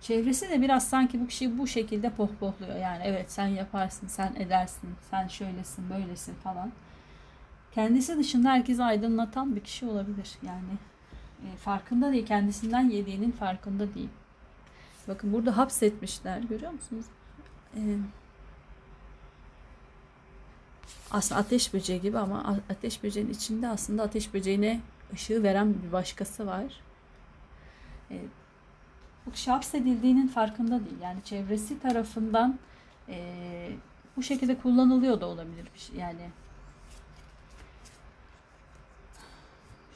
Çevresi 0.00 0.50
de 0.50 0.62
biraz 0.62 0.88
sanki 0.88 1.20
bu 1.20 1.26
kişiyi 1.26 1.58
bu 1.58 1.66
şekilde 1.66 2.10
pohpohluyor. 2.10 2.76
Yani 2.76 3.02
evet 3.04 3.32
sen 3.32 3.46
yaparsın, 3.46 4.06
sen 4.06 4.34
edersin, 4.38 4.90
sen 5.10 5.28
şöylesin, 5.28 5.90
böylesin 5.90 6.34
falan. 6.34 6.72
Kendisi 7.74 8.18
dışında 8.18 8.50
herkesi 8.50 8.82
aydınlatan 8.82 9.56
bir 9.56 9.60
kişi 9.60 9.86
olabilir. 9.86 10.32
Yani 10.42 10.78
e, 11.44 11.56
farkında 11.56 12.12
değil. 12.12 12.26
Kendisinden 12.26 12.90
yediğinin 12.90 13.30
farkında 13.32 13.94
değil. 13.94 14.08
Bakın 15.08 15.32
burada 15.32 15.56
hapsetmişler. 15.56 16.38
Görüyor 16.38 16.72
musunuz? 16.72 17.06
E, 17.76 17.80
aslında 21.10 21.40
ateş 21.40 21.74
böceği 21.74 22.00
gibi 22.00 22.18
ama 22.18 22.56
ateş 22.70 23.02
böceğinin 23.02 23.32
içinde 23.32 23.68
aslında 23.68 24.02
ateş 24.02 24.34
böceğine 24.34 24.80
ışığı 25.12 25.42
veren 25.42 25.74
bir 25.82 25.92
başkası 25.92 26.46
var. 26.46 26.80
E, 28.10 28.20
bu 29.26 29.32
kişi 29.32 29.50
hapsedildiğinin 29.50 30.28
farkında 30.28 30.80
değil. 30.84 31.00
Yani 31.02 31.24
çevresi 31.24 31.80
tarafından 31.80 32.58
e, 33.08 33.70
bu 34.16 34.22
şekilde 34.22 34.58
kullanılıyor 34.58 35.20
da 35.20 35.26
olabilir. 35.26 35.68
şey. 35.76 35.96
Yani 35.96 36.30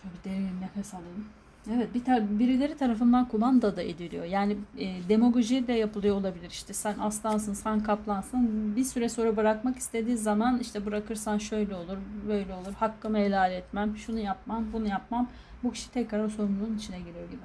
Şöyle 0.02 0.14
bir 0.14 0.30
derin 0.30 0.60
nefes 0.60 0.94
alayım. 0.94 1.28
Evet 1.74 1.94
bir 1.94 2.04
tar- 2.04 2.38
birileri 2.38 2.76
tarafından 2.76 3.28
kumanda 3.28 3.76
da 3.76 3.82
ediliyor. 3.82 4.24
Yani 4.24 4.56
e, 4.78 5.08
demagoji 5.08 5.66
de 5.66 5.72
yapılıyor 5.72 6.16
olabilir. 6.16 6.50
İşte 6.50 6.74
sen 6.74 6.98
aslansın, 6.98 7.54
sen 7.54 7.82
kaplansın. 7.82 8.76
Bir 8.76 8.84
süre 8.84 9.08
sonra 9.08 9.36
bırakmak 9.36 9.76
istediği 9.78 10.16
zaman 10.16 10.58
işte 10.58 10.86
bırakırsan 10.86 11.38
şöyle 11.38 11.74
olur, 11.74 11.96
böyle 12.28 12.54
olur. 12.54 12.72
Hakkımı 12.74 13.18
helal 13.18 13.52
etmem, 13.52 13.96
şunu 13.96 14.18
yapmam, 14.18 14.64
bunu 14.72 14.88
yapmam. 14.88 15.28
Bu 15.62 15.72
kişi 15.72 15.90
tekrar 15.90 16.24
o 16.24 16.28
sorumluluğun 16.28 16.76
içine 16.76 16.98
giriyor 16.98 17.30
gibi. 17.30 17.42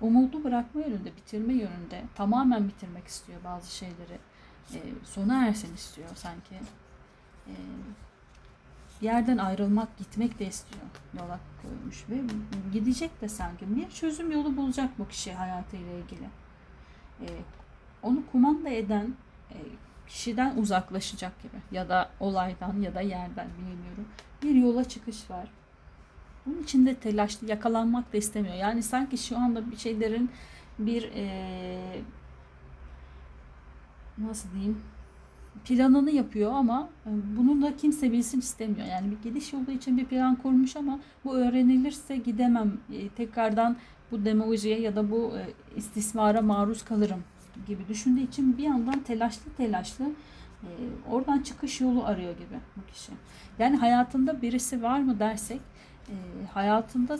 Umudu 0.00 0.44
bırakma 0.44 0.80
yönünde, 0.80 1.16
bitirme 1.16 1.52
yönünde 1.52 2.02
tamamen 2.14 2.68
bitirmek 2.68 3.06
istiyor 3.06 3.38
bazı 3.44 3.74
şeyleri. 3.74 4.18
E, 4.74 4.78
sona 5.04 5.46
ersin 5.46 5.74
istiyor 5.74 6.08
sanki. 6.14 6.54
E, 7.46 7.52
yerden 9.00 9.38
ayrılmak, 9.38 9.98
gitmek 9.98 10.38
de 10.38 10.46
istiyor. 10.46 10.84
Yola 11.18 11.40
koymuş 11.62 12.04
ve 12.10 12.34
gidecek 12.72 13.20
de 13.20 13.28
sanki. 13.28 13.76
Bir 13.76 13.90
çözüm 13.90 14.32
yolu 14.32 14.56
bulacak 14.56 14.98
bu 14.98 15.08
kişi 15.08 15.32
hayatıyla 15.32 15.92
ilgili. 15.92 16.28
Ee, 17.20 17.26
onu 18.02 18.22
kumanda 18.32 18.68
eden 18.68 19.14
e, 19.50 19.56
kişiden 20.08 20.56
uzaklaşacak 20.56 21.42
gibi 21.42 21.56
ya 21.76 21.88
da 21.88 22.10
olaydan 22.20 22.80
ya 22.80 22.94
da 22.94 23.00
yerden 23.00 23.48
bilmiyorum. 23.58 24.08
Bir 24.42 24.54
yola 24.54 24.84
çıkış 24.84 25.30
var. 25.30 25.48
Bunun 26.46 26.62
içinde 26.62 26.94
telaşlı 26.94 27.50
yakalanmak 27.50 28.12
da 28.12 28.16
istemiyor. 28.16 28.54
Yani 28.54 28.82
sanki 28.82 29.18
şu 29.18 29.38
anda 29.38 29.70
bir 29.70 29.76
şeylerin 29.76 30.30
bir 30.78 31.10
e, 31.14 32.02
nasıl 34.18 34.52
diyeyim 34.52 34.82
planını 35.64 36.10
yapıyor 36.10 36.52
ama 36.52 36.88
e, 37.06 37.10
bunu 37.36 37.62
da 37.62 37.76
kimse 37.76 38.12
bilsin 38.12 38.38
istemiyor. 38.38 38.86
Yani 38.86 39.10
bir 39.10 39.30
gidiş 39.30 39.52
yolu 39.52 39.70
için 39.70 39.96
bir 39.96 40.04
plan 40.04 40.36
kurmuş 40.36 40.76
ama 40.76 41.00
bu 41.24 41.36
öğrenilirse 41.36 42.16
gidemem. 42.16 42.72
E, 42.92 43.08
tekrardan 43.08 43.76
bu 44.10 44.24
demagojiye 44.24 44.80
ya 44.80 44.96
da 44.96 45.10
bu 45.10 45.32
e, 45.38 45.42
istismara 45.76 46.42
maruz 46.42 46.82
kalırım 46.82 47.24
gibi 47.66 47.88
düşündüğü 47.88 48.20
için 48.20 48.58
bir 48.58 48.62
yandan 48.62 49.00
telaşlı 49.00 49.52
telaşlı 49.56 50.04
oradan 51.10 51.38
çıkış 51.40 51.80
yolu 51.80 52.04
arıyor 52.04 52.32
gibi 52.32 52.58
bu 52.76 52.92
kişi. 52.92 53.12
Yani 53.58 53.76
hayatında 53.76 54.42
birisi 54.42 54.82
var 54.82 54.98
mı 54.98 55.18
dersek 55.18 55.60
hayatında 56.54 57.18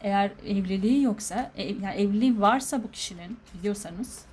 eğer 0.00 0.30
evliliği 0.46 1.02
yoksa 1.02 1.52
yani 1.58 1.94
evliliği 1.94 2.40
varsa 2.40 2.82
bu 2.82 2.90
kişinin 2.90 3.36
biliyorsanız 3.54 4.24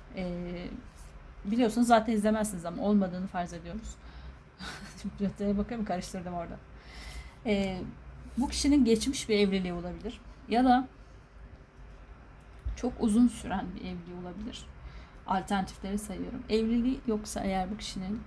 biliyorsunuz 1.44 1.86
zaten 1.86 2.12
izlemezsiniz 2.12 2.64
ama 2.64 2.82
olmadığını 2.82 3.26
farz 3.26 3.52
ediyoruz. 3.52 3.94
Şimdi 5.38 5.58
bakayım 5.58 5.84
karıştırdım 5.84 6.34
orada. 6.34 6.56
Ee, 7.46 7.80
bu 8.38 8.48
kişinin 8.48 8.84
geçmiş 8.84 9.28
bir 9.28 9.38
evliliği 9.38 9.72
olabilir. 9.72 10.20
Ya 10.48 10.64
da 10.64 10.88
çok 12.76 12.92
uzun 13.00 13.28
süren 13.28 13.66
bir 13.74 13.80
evliliği 13.80 14.16
olabilir. 14.22 14.66
Alternatifleri 15.26 15.98
sayıyorum. 15.98 16.42
Evliliği 16.48 17.00
yoksa 17.06 17.40
eğer 17.40 17.70
bu 17.70 17.76
kişinin 17.76 18.20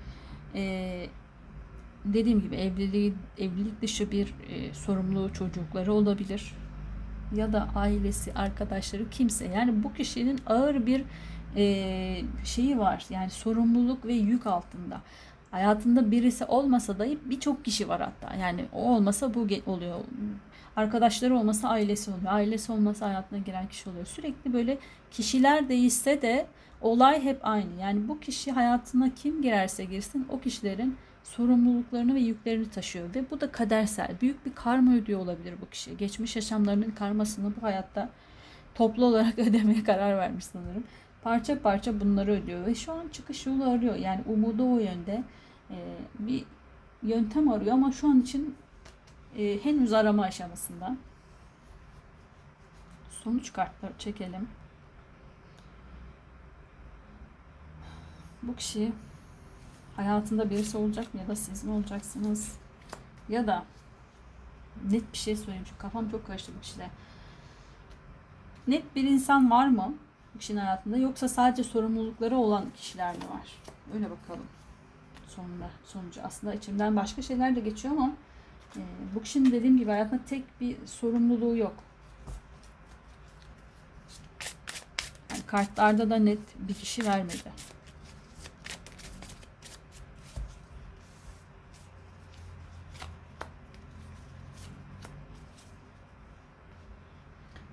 e, 0.55 1.07
dediğim 2.05 2.41
gibi 2.41 2.55
evliliği 2.55 3.13
evlilik 3.37 3.81
dışı 3.81 4.11
bir 4.11 4.33
e, 4.49 4.73
sorumlu 4.73 5.33
çocukları 5.33 5.93
olabilir. 5.93 6.53
Ya 7.35 7.53
da 7.53 7.69
ailesi, 7.75 8.33
arkadaşları 8.33 9.09
kimse. 9.09 9.45
Yani 9.45 9.83
bu 9.83 9.93
kişinin 9.93 10.39
ağır 10.45 10.85
bir 10.85 11.03
e, 11.55 12.21
şeyi 12.43 12.79
var. 12.79 13.05
Yani 13.09 13.29
sorumluluk 13.29 14.05
ve 14.05 14.13
yük 14.13 14.47
altında. 14.47 15.01
Hayatında 15.51 16.11
birisi 16.11 16.45
olmasa 16.45 16.99
da 16.99 17.05
birçok 17.25 17.65
kişi 17.65 17.89
var 17.89 18.01
hatta. 18.01 18.35
Yani 18.35 18.65
o 18.73 18.95
olmasa 18.95 19.33
bu 19.33 19.47
oluyor. 19.65 19.99
Arkadaşları 20.75 21.37
olmasa 21.37 21.69
ailesi 21.69 22.11
oluyor. 22.11 22.33
Ailesi 22.33 22.71
olmasa 22.71 23.09
hayatına 23.09 23.39
giren 23.39 23.67
kişi 23.67 23.89
oluyor. 23.89 24.05
Sürekli 24.05 24.53
böyle 24.53 24.77
kişiler 25.11 25.69
değişse 25.69 26.21
de 26.21 26.47
olay 26.81 27.23
hep 27.23 27.39
aynı. 27.43 27.81
Yani 27.81 28.07
bu 28.07 28.19
kişi 28.19 28.51
hayatına 28.51 29.15
kim 29.15 29.41
girerse 29.41 29.85
girsin 29.85 30.27
o 30.29 30.39
kişilerin 30.39 30.97
sorumluluklarını 31.23 32.15
ve 32.15 32.19
yüklerini 32.19 32.69
taşıyor 32.69 33.15
ve 33.15 33.31
bu 33.31 33.41
da 33.41 33.51
kadersel. 33.51 34.11
Büyük 34.21 34.45
bir 34.45 34.55
karma 34.55 34.93
ödüyor 34.95 35.19
olabilir 35.19 35.53
bu 35.61 35.69
kişi. 35.69 35.97
Geçmiş 35.97 36.35
yaşamlarının 36.35 36.91
karmasını 36.91 37.53
bu 37.57 37.63
hayatta 37.63 38.09
toplu 38.75 39.05
olarak 39.05 39.39
ödemeye 39.47 39.83
karar 39.83 40.17
vermiş 40.17 40.45
sanırım. 40.45 40.83
Parça 41.23 41.61
parça 41.61 41.99
bunları 41.99 42.31
ödüyor 42.31 42.65
ve 42.65 42.75
şu 42.75 42.93
an 42.93 43.07
çıkış 43.07 43.45
yolu 43.45 43.69
arıyor. 43.69 43.95
Yani 43.95 44.23
umudu 44.25 44.73
o 44.73 44.79
yönde 44.79 45.23
e, 45.69 45.97
bir 46.19 46.43
yöntem 47.03 47.51
arıyor 47.51 47.73
ama 47.73 47.91
şu 47.91 48.09
an 48.09 48.21
için 48.21 48.55
e, 49.37 49.63
henüz 49.63 49.93
arama 49.93 50.23
aşamasında. 50.23 50.97
Sonuç 53.09 53.53
kartları 53.53 53.93
çekelim. 53.99 54.47
Bu 58.43 58.55
kişi 58.55 58.91
hayatında 59.95 60.49
birisi 60.49 60.77
olacak 60.77 61.13
mı 61.13 61.21
ya 61.21 61.27
da 61.27 61.35
siz 61.35 61.63
mi 61.63 61.71
olacaksınız? 61.71 62.57
Ya 63.29 63.47
da 63.47 63.65
net 64.91 65.13
bir 65.13 65.17
şey 65.17 65.35
söyleyeyim 65.35 65.63
çünkü 65.67 65.79
kafam 65.79 66.09
çok 66.09 66.27
karıştı 66.27 66.51
bu 66.57 66.61
kişide. 66.61 66.89
Net 68.67 68.95
bir 68.95 69.03
insan 69.03 69.51
var 69.51 69.67
mı 69.67 69.93
kişinin 70.37 70.59
hayatında 70.59 70.97
yoksa 70.97 71.27
sadece 71.27 71.63
sorumlulukları 71.63 72.37
olan 72.37 72.65
kişiler 72.77 73.15
mi 73.15 73.21
var? 73.21 73.47
Öyle 73.93 74.05
bakalım 74.09 74.45
sonunda 75.27 75.69
sonucu. 75.85 76.21
Aslında 76.23 76.53
içimden 76.53 76.95
başka 76.95 77.21
şeyler 77.21 77.55
de 77.55 77.59
geçiyor 77.59 77.93
ama 77.93 78.11
e, 78.75 78.81
bu 79.15 79.23
kişinin 79.23 79.51
dediğim 79.51 79.77
gibi 79.77 79.89
hayatında 79.89 80.21
tek 80.29 80.61
bir 80.61 80.77
sorumluluğu 80.85 81.57
yok. 81.57 81.73
Yani 85.31 85.41
kartlarda 85.47 86.09
da 86.09 86.15
net 86.15 86.39
bir 86.59 86.73
kişi 86.73 87.05
vermedi. 87.05 87.51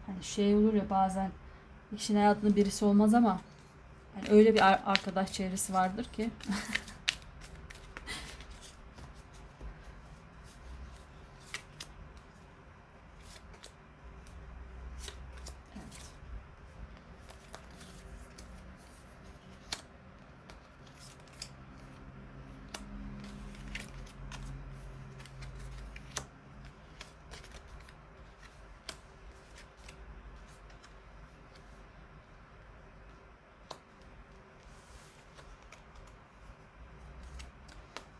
Hani 0.07 0.25
şey 0.25 0.55
olur 0.55 0.75
ya 0.75 0.91
bazen 0.91 1.31
kişinin 1.97 2.19
hayatında 2.19 2.57
birisi 2.57 2.85
olmaz 2.85 3.15
ama 3.15 3.41
yani 4.17 4.29
öyle 4.31 4.55
bir 4.55 4.61
ar- 4.69 4.83
arkadaş 4.87 5.33
çevresi 5.33 5.75
vardır 5.75 6.05
ki 6.05 6.31
Evet. 15.77 16.11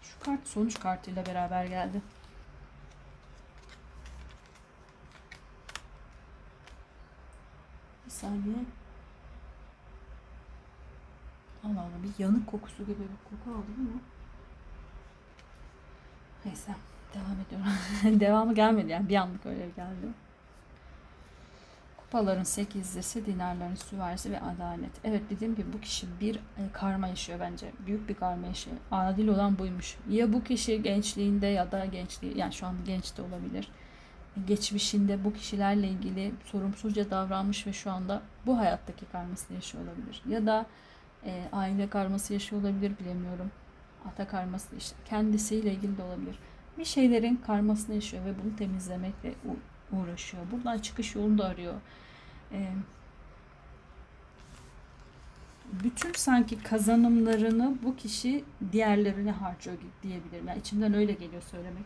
Şu 0.03 0.21
kart 0.25 0.44
sonuç 0.55 0.81
kartıyla 0.81 1.27
beraber 1.27 1.65
geldi. 1.65 2.03
Bir 8.07 8.11
saniye. 8.11 8.57
Allah 11.65 11.81
Allah 11.81 12.03
bir 12.03 12.23
yanık 12.23 12.47
kokusu 12.47 12.83
gibi 12.87 13.01
bir 13.01 13.37
koku 13.37 13.51
aldım 13.51 13.75
ama. 13.79 14.01
Neyse 16.45 16.75
devam 17.15 17.41
ediyorum. 17.47 18.21
Devamı 18.21 18.55
gelmedi 18.55 18.91
yani 18.91 19.09
bir 19.09 19.17
anlık 19.17 19.47
öyle 19.47 19.69
geldi. 19.69 20.24
Kupaların 22.15 22.43
sekizlisi, 22.43 23.27
dinarların 23.27 23.75
süvarisi 23.75 24.33
ve 24.33 24.41
adalet. 24.41 24.91
Evet 25.05 25.23
dediğim 25.31 25.55
gibi 25.55 25.73
bu 25.73 25.81
kişi 25.81 26.07
bir 26.21 26.37
e, 26.37 26.63
karma 26.73 27.09
yaşıyor 27.09 27.41
bence. 27.41 27.73
Büyük 27.87 28.09
bir 28.09 28.15
karma 28.15 28.47
yaşıyor. 28.47 28.77
Adil 28.91 29.29
olan 29.29 29.59
buymuş. 29.59 29.97
Ya 30.11 30.33
bu 30.33 30.45
kişi 30.45 30.83
gençliğinde 30.83 31.47
ya 31.47 31.73
da 31.73 31.85
gençliği 31.85 32.39
yani 32.39 32.53
şu 32.53 32.67
an 32.67 32.75
genç 32.87 33.17
de 33.17 33.23
olabilir. 33.23 33.69
Geçmişinde 34.47 35.25
bu 35.25 35.33
kişilerle 35.33 35.89
ilgili 35.89 36.33
sorumsuzca 36.45 37.11
davranmış 37.11 37.67
ve 37.67 37.73
şu 37.73 37.91
anda 37.91 38.23
bu 38.47 38.59
hayattaki 38.59 39.07
karmasını 39.07 39.55
yaşıyor 39.55 39.85
olabilir. 39.85 40.23
Ya 40.29 40.47
da 40.47 40.67
e, 41.27 41.45
aile 41.53 41.89
karması 41.89 42.33
yaşıyor 42.33 42.63
olabilir 42.63 42.93
bilemiyorum. 43.01 43.51
Ata 44.09 44.29
karması 44.29 44.77
işte 44.77 44.97
kendisiyle 45.05 45.73
ilgili 45.73 45.99
de 45.99 46.03
olabilir. 46.03 46.39
Bir 46.79 46.85
şeylerin 46.85 47.37
karmasını 47.47 47.95
yaşıyor 47.95 48.25
ve 48.25 48.35
bunu 48.45 48.57
temizlemekle 48.57 49.35
uğraşıyor. 49.93 50.43
Buradan 50.53 50.79
çıkış 50.79 51.15
yolunu 51.15 51.39
da 51.39 51.45
arıyor. 51.45 51.75
E, 52.55 52.59
bütün 55.83 56.13
sanki 56.13 56.63
kazanımlarını 56.63 57.75
bu 57.83 57.97
kişi 57.97 58.45
diğerlerine 58.73 59.31
harcıyor 59.31 59.77
diyebilirim. 60.03 60.49
Yani 60.49 60.59
içimden 60.59 60.95
öyle 60.95 61.13
geliyor 61.13 61.43
söylemek. 61.43 61.85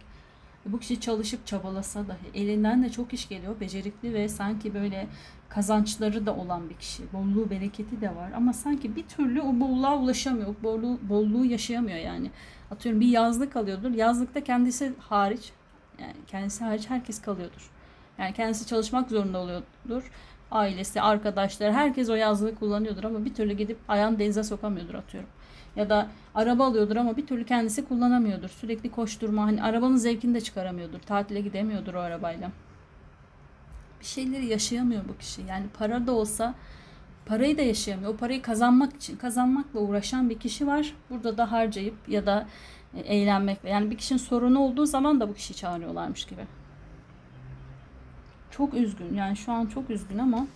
Bu 0.66 0.78
kişi 0.78 1.00
çalışıp 1.00 1.46
çabalasa 1.46 2.08
dahi 2.08 2.30
elinden 2.34 2.82
de 2.82 2.90
çok 2.90 3.12
iş 3.12 3.28
geliyor. 3.28 3.60
Becerikli 3.60 4.14
ve 4.14 4.28
sanki 4.28 4.74
böyle 4.74 5.06
kazançları 5.48 6.26
da 6.26 6.36
olan 6.36 6.70
bir 6.70 6.74
kişi. 6.74 7.12
Bolluğu, 7.12 7.50
bereketi 7.50 8.00
de 8.00 8.16
var 8.16 8.32
ama 8.32 8.52
sanki 8.52 8.96
bir 8.96 9.06
türlü 9.06 9.42
o 9.42 9.60
bolluğa 9.60 9.98
ulaşamıyor. 9.98 10.48
O 10.48 10.62
bolluğu, 10.62 10.98
bolluğu 11.02 11.44
yaşayamıyor 11.44 11.98
yani. 11.98 12.30
Atıyorum 12.70 13.00
bir 13.00 13.08
yazlık 13.08 13.56
alıyordur. 13.56 13.90
Yazlıkta 13.90 14.44
kendisi 14.44 14.92
hariç 14.98 15.52
yani 15.98 16.14
kendisi 16.26 16.64
hariç 16.64 16.90
herkes 16.90 17.22
kalıyordur. 17.22 17.70
Yani 18.18 18.32
kendisi 18.32 18.66
çalışmak 18.66 19.10
zorunda 19.10 19.38
oluyordur. 19.38 20.10
Ailesi, 20.50 21.00
arkadaşları 21.00 21.72
herkes 21.72 22.10
o 22.10 22.14
yazlığı 22.14 22.54
kullanıyordur 22.54 23.04
ama 23.04 23.24
bir 23.24 23.34
türlü 23.34 23.52
gidip 23.52 23.78
ayağını 23.88 24.18
denize 24.18 24.42
sokamıyordur 24.42 24.94
atıyorum. 24.94 25.30
Ya 25.76 25.90
da 25.90 26.08
araba 26.34 26.66
alıyordur 26.66 26.96
ama 26.96 27.16
bir 27.16 27.26
türlü 27.26 27.44
kendisi 27.46 27.88
kullanamıyordur. 27.88 28.48
Sürekli 28.48 28.90
koşturma, 28.90 29.42
hani 29.42 29.62
arabanın 29.62 29.96
zevkini 29.96 30.34
de 30.34 30.40
çıkaramıyordur. 30.40 30.98
Tatile 30.98 31.40
gidemiyordur 31.40 31.94
o 31.94 31.98
arabayla. 31.98 32.50
Bir 34.00 34.04
şeyleri 34.04 34.46
yaşayamıyor 34.46 35.02
bu 35.08 35.18
kişi. 35.18 35.42
Yani 35.42 35.66
para 35.78 36.06
da 36.06 36.12
olsa 36.12 36.54
parayı 37.26 37.58
da 37.58 37.62
yaşayamıyor. 37.62 38.14
O 38.14 38.16
parayı 38.16 38.42
kazanmak 38.42 38.96
için, 38.96 39.16
kazanmakla 39.16 39.80
uğraşan 39.80 40.30
bir 40.30 40.38
kişi 40.38 40.66
var. 40.66 40.94
Burada 41.10 41.38
da 41.38 41.52
harcayıp 41.52 42.08
ya 42.08 42.26
da 42.26 42.46
e, 42.94 43.00
eğlenmekle. 43.00 43.70
Yani 43.70 43.90
bir 43.90 43.98
kişinin 43.98 44.18
sorunu 44.18 44.60
olduğu 44.60 44.86
zaman 44.86 45.20
da 45.20 45.28
bu 45.28 45.34
kişiyi 45.34 45.54
çağırıyorlarmış 45.54 46.24
gibi. 46.24 46.46
Çok 48.58 48.74
üzgün. 48.74 49.14
Yani 49.14 49.36
şu 49.36 49.52
an 49.52 49.66
çok 49.66 49.90
üzgün 49.90 50.18
ama 50.18 50.46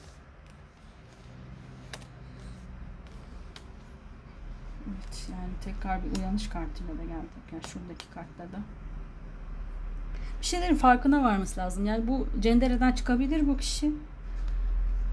Evet 4.88 5.28
yani 5.30 5.50
tekrar 5.64 6.00
bir 6.04 6.18
uyanış 6.18 6.48
kartıyla 6.48 6.98
da 6.98 7.02
geldik. 7.02 7.52
Yani 7.52 7.62
şuradaki 7.62 8.08
kartta 8.14 8.42
da. 8.42 8.60
Bir 10.40 10.46
şeylerin 10.46 10.76
farkına 10.76 11.22
varması 11.22 11.60
lazım. 11.60 11.86
Yani 11.86 12.06
bu 12.06 12.28
cendereden 12.40 12.92
çıkabilir 12.92 13.48
bu 13.48 13.56
kişi. 13.56 13.92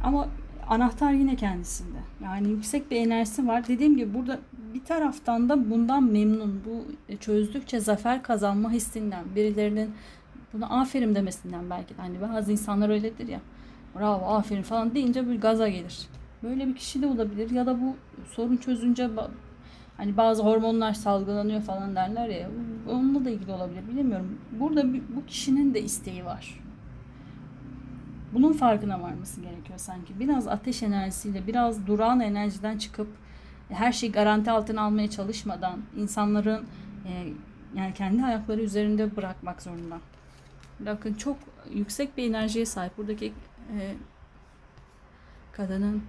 Ama 0.03 0.27
anahtar 0.67 1.11
yine 1.11 1.35
kendisinde. 1.35 1.97
Yani 2.23 2.49
yüksek 2.49 2.91
bir 2.91 2.95
enerjisi 2.95 3.47
var. 3.47 3.67
Dediğim 3.67 3.97
gibi 3.97 4.13
burada 4.13 4.39
bir 4.73 4.83
taraftan 4.83 5.49
da 5.49 5.69
bundan 5.69 6.03
memnun. 6.03 6.61
Bu 6.65 6.85
çözdükçe 7.17 7.79
zafer 7.79 8.23
kazanma 8.23 8.71
hissinden, 8.71 9.23
birilerinin 9.35 9.93
buna 10.53 10.69
aferin 10.69 11.15
demesinden 11.15 11.69
belki 11.69 11.97
de. 11.97 12.01
Hani 12.01 12.21
bazı 12.21 12.51
insanlar 12.51 12.89
öyledir 12.89 13.27
ya. 13.27 13.39
Bravo, 13.99 14.25
aferin 14.25 14.61
falan 14.61 14.95
deyince 14.95 15.29
bir 15.29 15.41
gaza 15.41 15.67
gelir. 15.69 15.99
Böyle 16.43 16.67
bir 16.67 16.75
kişi 16.75 17.01
de 17.01 17.07
olabilir 17.07 17.49
ya 17.51 17.65
da 17.65 17.81
bu 17.81 17.95
sorun 18.31 18.57
çözünce 18.57 19.09
hani 19.97 20.17
bazı 20.17 20.43
hormonlar 20.43 20.93
salgılanıyor 20.93 21.61
falan 21.61 21.95
derler 21.95 22.27
ya. 22.27 22.49
Onunla 22.89 23.25
da 23.25 23.29
ilgili 23.29 23.51
olabilir 23.51 23.87
bilemiyorum. 23.87 24.37
Burada 24.59 24.93
bir- 24.93 25.03
bu 25.15 25.25
kişinin 25.25 25.73
de 25.73 25.81
isteği 25.81 26.25
var. 26.25 26.59
Bunun 28.33 28.53
farkına 28.53 29.01
varması 29.01 29.41
gerekiyor 29.41 29.79
sanki. 29.79 30.19
Biraz 30.19 30.47
ateş 30.47 30.83
enerjisiyle, 30.83 31.47
biraz 31.47 31.87
durağan 31.87 32.19
enerjiden 32.19 32.77
çıkıp 32.77 33.07
her 33.69 33.91
şeyi 33.91 34.11
garanti 34.11 34.51
altına 34.51 34.81
almaya 34.81 35.09
çalışmadan 35.09 35.79
insanların 35.97 36.65
e, 37.07 37.11
yani 37.75 37.93
kendi 37.93 38.23
ayakları 38.23 38.61
üzerinde 38.61 39.15
bırakmak 39.15 39.61
zorunda. 39.61 39.97
Bakın 40.79 41.13
çok 41.13 41.37
yüksek 41.73 42.17
bir 42.17 42.29
enerjiye 42.29 42.65
sahip. 42.65 42.97
Buradaki 42.97 43.33
e, 43.79 43.95
kadının 45.51 46.03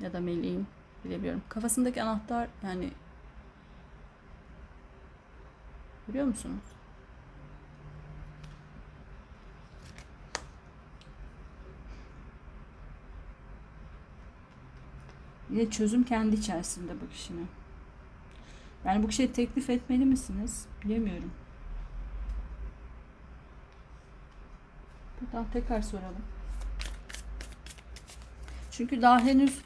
ya 0.00 0.12
da 0.12 0.20
meleğin 0.20 0.66
bilemiyorum. 1.04 1.42
Kafasındaki 1.48 2.02
anahtar 2.02 2.48
yani 2.64 2.90
görüyor 6.06 6.26
musunuz? 6.26 6.62
Yine 15.50 15.70
çözüm 15.70 16.04
kendi 16.04 16.36
içerisinde 16.36 16.92
bu 17.00 17.10
kişinin. 17.10 17.48
Yani 18.84 19.02
bu 19.02 19.08
kişiye 19.08 19.32
teklif 19.32 19.70
etmeli 19.70 20.04
misiniz? 20.04 20.66
Bilemiyorum. 20.84 21.30
Buradan 25.20 25.46
tekrar 25.52 25.82
soralım. 25.82 26.22
Çünkü 28.70 29.02
daha 29.02 29.20
henüz 29.20 29.58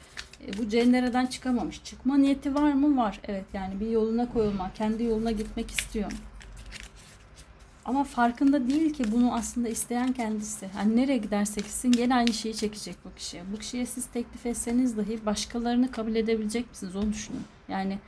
e, 0.47 0.57
bu 0.57 0.69
cendereden 0.69 1.25
çıkamamış. 1.25 1.83
Çıkma 1.83 2.17
niyeti 2.17 2.55
var 2.55 2.73
mı? 2.73 2.97
Var. 2.97 3.19
Evet 3.23 3.45
yani 3.53 3.79
bir 3.79 3.87
yoluna 3.89 4.29
koyulmak, 4.33 4.75
kendi 4.75 5.03
yoluna 5.03 5.31
gitmek 5.31 5.71
istiyor. 5.71 6.11
Ama 7.85 8.03
farkında 8.03 8.69
değil 8.69 8.93
ki 8.93 9.11
bunu 9.11 9.33
aslında 9.35 9.69
isteyen 9.69 10.13
kendisi. 10.13 10.67
Hani 10.67 10.95
nereye 10.95 11.17
giderse 11.17 11.61
gitsin 11.61 11.91
gene 11.91 12.15
aynı 12.15 12.33
şeyi 12.33 12.55
çekecek 12.55 12.95
bu 13.05 13.15
kişiye. 13.15 13.43
Bu 13.53 13.57
kişiye 13.57 13.85
siz 13.85 14.05
teklif 14.05 14.45
etseniz 14.45 14.97
dahi 14.97 15.25
başkalarını 15.25 15.91
kabul 15.91 16.15
edebilecek 16.15 16.69
misiniz? 16.69 16.95
Onu 16.95 17.13
düşünün. 17.13 17.43
Yani 17.69 17.99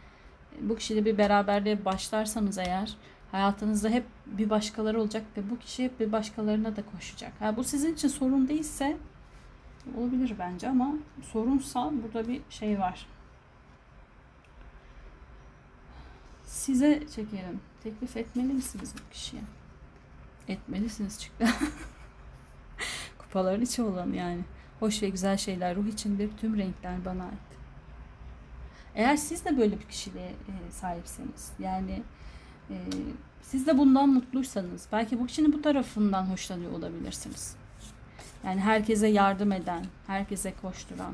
bu 0.61 0.75
kişiyle 0.75 1.05
bir 1.05 1.17
beraberliğe 1.17 1.85
başlarsanız 1.85 2.57
eğer 2.57 2.97
hayatınızda 3.31 3.89
hep 3.89 4.05
bir 4.25 4.49
başkaları 4.49 5.01
olacak 5.01 5.25
ve 5.37 5.49
bu 5.49 5.59
kişi 5.59 5.83
hep 5.83 5.99
bir 5.99 6.11
başkalarına 6.11 6.75
da 6.75 6.83
koşacak. 6.85 7.33
Ha, 7.39 7.57
bu 7.57 7.63
sizin 7.63 7.93
için 7.93 8.07
sorun 8.07 8.47
değilse 8.47 8.97
olabilir 9.97 10.35
bence 10.39 10.69
ama 10.69 10.95
sorunsa 11.21 11.91
burada 12.03 12.27
bir 12.27 12.41
şey 12.49 12.79
var. 12.79 13.07
Size 16.43 17.03
çekelim. 17.15 17.59
Teklif 17.83 18.17
etmeli 18.17 18.53
misiniz 18.53 18.93
bu 18.99 19.13
kişiye? 19.13 19.41
Etmelisiniz 20.47 21.19
çıktı. 21.21 21.47
Kupaların 23.17 23.61
içi 23.61 23.81
olan 23.81 24.13
yani. 24.13 24.41
Hoş 24.79 25.03
ve 25.03 25.09
güzel 25.09 25.37
şeyler, 25.37 25.75
ruh 25.75 25.87
içindir, 25.87 26.29
tüm 26.37 26.57
renkler 26.57 27.05
bana 27.05 27.23
ait. 27.23 27.47
Eğer 28.95 29.17
siz 29.17 29.45
de 29.45 29.57
böyle 29.57 29.79
bir 29.79 29.85
kişiliğe 29.85 30.27
e, 30.27 30.71
sahipseniz, 30.71 31.51
yani 31.59 32.03
e, 32.69 32.75
siz 33.41 33.67
de 33.67 33.77
bundan 33.77 34.09
mutluysanız, 34.09 34.87
belki 34.91 35.19
bu 35.19 35.25
kişinin 35.25 35.53
bu 35.53 35.61
tarafından 35.61 36.25
hoşlanıyor 36.25 36.71
olabilirsiniz. 36.71 37.55
Yani 38.45 38.61
herkese 38.61 39.07
yardım 39.07 39.51
eden, 39.51 39.85
herkese 40.07 40.53
koşturan. 40.61 41.13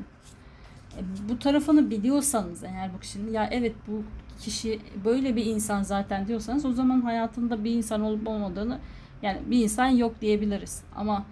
E, 0.96 1.00
bu 1.28 1.38
tarafını 1.38 1.90
biliyorsanız 1.90 2.64
eğer 2.64 2.94
bu 2.94 3.00
kişinin 3.00 3.32
ya 3.32 3.48
evet 3.52 3.74
bu 3.88 4.02
kişi 4.40 4.80
böyle 5.04 5.36
bir 5.36 5.46
insan 5.46 5.82
zaten 5.82 6.28
diyorsanız 6.28 6.64
o 6.64 6.72
zaman 6.72 7.00
hayatında 7.00 7.64
bir 7.64 7.70
insan 7.70 8.00
olup 8.00 8.28
olmadığını 8.28 8.78
yani 9.22 9.38
bir 9.46 9.62
insan 9.62 9.86
yok 9.86 10.20
diyebiliriz. 10.20 10.82
Ama 10.96 11.24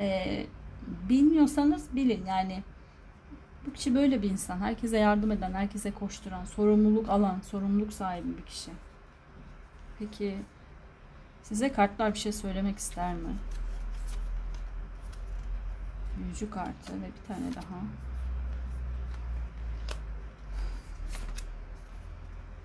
e, 0.00 0.46
bilmiyorsanız 1.08 1.96
bilin 1.96 2.26
yani 2.26 2.62
bu 3.66 3.72
kişi 3.72 3.94
böyle 3.94 4.22
bir 4.22 4.30
insan. 4.30 4.58
Herkese 4.58 4.98
yardım 4.98 5.32
eden, 5.32 5.52
herkese 5.52 5.90
koşturan, 5.90 6.44
sorumluluk 6.44 7.08
alan, 7.08 7.40
sorumluluk 7.40 7.92
sahibi 7.92 8.36
bir 8.36 8.42
kişi. 8.42 8.70
Peki 10.02 10.38
size 11.42 11.72
kartlar 11.72 12.14
bir 12.14 12.18
şey 12.18 12.32
söylemek 12.32 12.78
ister 12.78 13.14
mi? 13.14 13.36
Büyücü 16.18 16.50
kartı 16.50 16.92
ve 16.92 17.06
bir 17.06 17.28
tane 17.28 17.54
daha. 17.54 17.80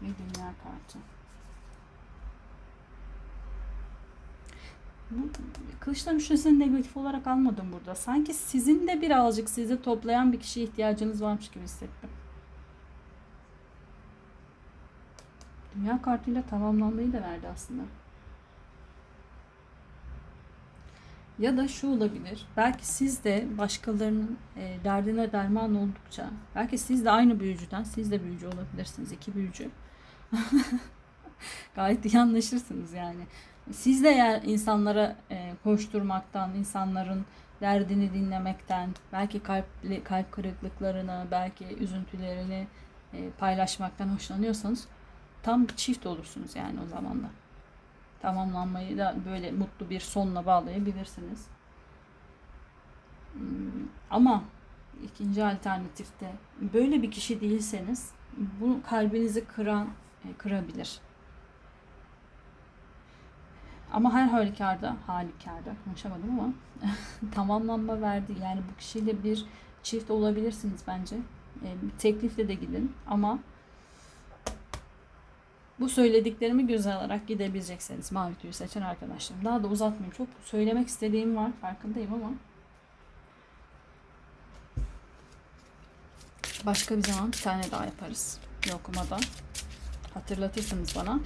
Ve 0.02 0.06
dünya 0.06 0.54
kartı. 0.64 1.00
Bu 5.12 5.30
kılıçların 5.80 6.18
üçlüsünü 6.18 6.60
negatif 6.60 6.98
olarak 6.98 7.28
almadım 7.28 7.72
burada. 7.72 7.96
Sanki 7.96 8.34
sizin 8.34 8.88
de 8.88 9.02
birazcık 9.02 9.50
sizi 9.50 9.82
toplayan 9.82 10.34
bir 10.34 10.40
kişiye 10.40 10.66
ihtiyacınız 10.66 11.22
varmış 11.22 11.52
gibi 11.52 11.64
hissettim. 11.64 12.10
Dünya 15.78 16.02
kartıyla 16.02 16.42
tamamlanmayı 16.42 17.14
da 17.14 17.22
verdi 17.22 17.48
aslında. 17.54 17.84
Ya 21.40 21.58
da 21.58 21.68
şu 21.68 21.88
olabilir. 21.88 22.46
Belki 22.58 22.88
siz 22.88 23.24
de 23.24 23.48
başkalarının 23.58 24.38
e, 24.56 24.78
derdine 24.84 25.32
derman 25.32 25.76
oldukça, 25.76 26.30
belki 26.56 26.78
siz 26.78 27.06
de 27.06 27.12
aynı 27.12 27.40
büyücüden, 27.40 27.84
siz 27.84 28.12
de 28.12 28.24
büyücü 28.24 28.48
olabilirsiniz. 28.48 29.12
iki 29.12 29.36
büyücü. 29.36 29.70
Gayet 31.76 32.06
iyi 32.06 32.20
anlaşırsınız 32.20 32.94
yani. 32.94 33.22
Siz 33.72 34.04
de 34.04 34.10
eğer 34.10 34.42
insanlara 34.42 35.16
e, 35.32 35.54
koşturmaktan, 35.64 36.56
insanların 36.56 37.26
derdini 37.62 38.14
dinlemekten, 38.14 38.90
belki 39.14 39.40
kalpli, 39.40 40.04
kalp 40.04 40.32
kırıklıklarını, 40.32 41.26
belki 41.32 41.66
üzüntülerini 41.66 42.68
e, 43.14 43.30
paylaşmaktan 43.30 44.08
hoşlanıyorsanız 44.08 44.88
tam 45.48 45.66
çift 45.66 46.06
olursunuz 46.06 46.56
yani 46.56 46.80
o 46.86 46.88
zaman 46.88 47.24
da. 47.24 47.30
Tamamlanmayı 48.20 48.98
da 48.98 49.16
böyle 49.26 49.52
mutlu 49.52 49.90
bir 49.90 50.00
sonla 50.00 50.46
bağlayabilirsiniz. 50.46 51.48
Hmm, 53.34 53.88
ama 54.10 54.44
ikinci 55.04 55.46
alternatifte 55.46 56.32
böyle 56.74 57.02
bir 57.02 57.12
kişi 57.12 57.42
değilseniz 57.42 58.12
bu 58.38 58.80
kalbinizi 58.90 59.46
kıran 59.46 59.88
e, 60.26 60.34
kırabilir. 60.38 61.00
Ama 63.94 64.14
her 64.14 64.28
halükarda, 64.28 64.96
halükarda 65.08 65.76
konuşamadım 65.86 66.40
ama 66.40 66.54
tamamlanma 67.36 68.02
verdi. 68.02 68.36
Yani 68.44 68.62
bu 68.72 68.78
kişiyle 68.78 69.24
bir 69.24 69.46
çift 69.84 70.12
olabilirsiniz 70.12 70.82
bence. 70.88 71.16
E, 71.64 71.68
teklifle 71.98 72.48
de 72.48 72.54
gidin 72.54 72.94
ama 73.08 73.40
bu 75.80 75.90
söylediklerimi 75.90 76.68
göze 76.68 76.94
alarak 76.94 77.28
gidebilecekseniz 77.28 78.12
mavi 78.12 78.36
tüyü 78.36 78.54
seçen 78.54 78.82
arkadaşlarım. 78.82 79.46
Daha 79.46 79.64
da 79.64 79.68
uzatmayayım. 79.68 80.14
Çok 80.18 80.28
söylemek 80.46 80.88
istediğim 80.88 81.36
var. 81.36 81.52
Farkındayım 81.62 82.14
ama 82.14 82.34
başka 86.66 86.98
bir 86.98 87.04
zaman 87.04 87.32
bir 87.32 87.38
tane 87.38 87.72
daha 87.72 87.86
yaparız. 87.86 88.40
Bir 88.66 88.74
okumada. 88.74 89.18
Hatırlatırsınız 90.14 90.96
bana. 90.96 91.20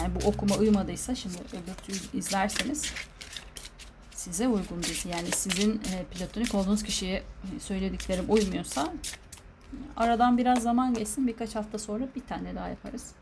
Yani 0.00 0.14
bu 0.14 0.28
okuma 0.28 0.56
uymadıysa 0.56 1.14
şimdi 1.14 1.38
öbür 1.38 2.18
izlerseniz 2.18 2.92
size 4.10 4.48
uygun 4.48 4.82
dizi. 4.82 5.08
Yani 5.08 5.30
sizin 5.30 5.72
e, 5.74 6.04
platonik 6.04 6.54
olduğunuz 6.54 6.82
kişiye 6.82 7.22
söylediklerim 7.60 8.24
uymuyorsa 8.28 8.92
aradan 9.96 10.38
biraz 10.38 10.62
zaman 10.62 10.94
geçsin 10.94 11.26
birkaç 11.26 11.54
hafta 11.56 11.78
sonra 11.78 12.04
bir 12.16 12.20
tane 12.20 12.54
daha 12.54 12.68
yaparız. 12.68 13.14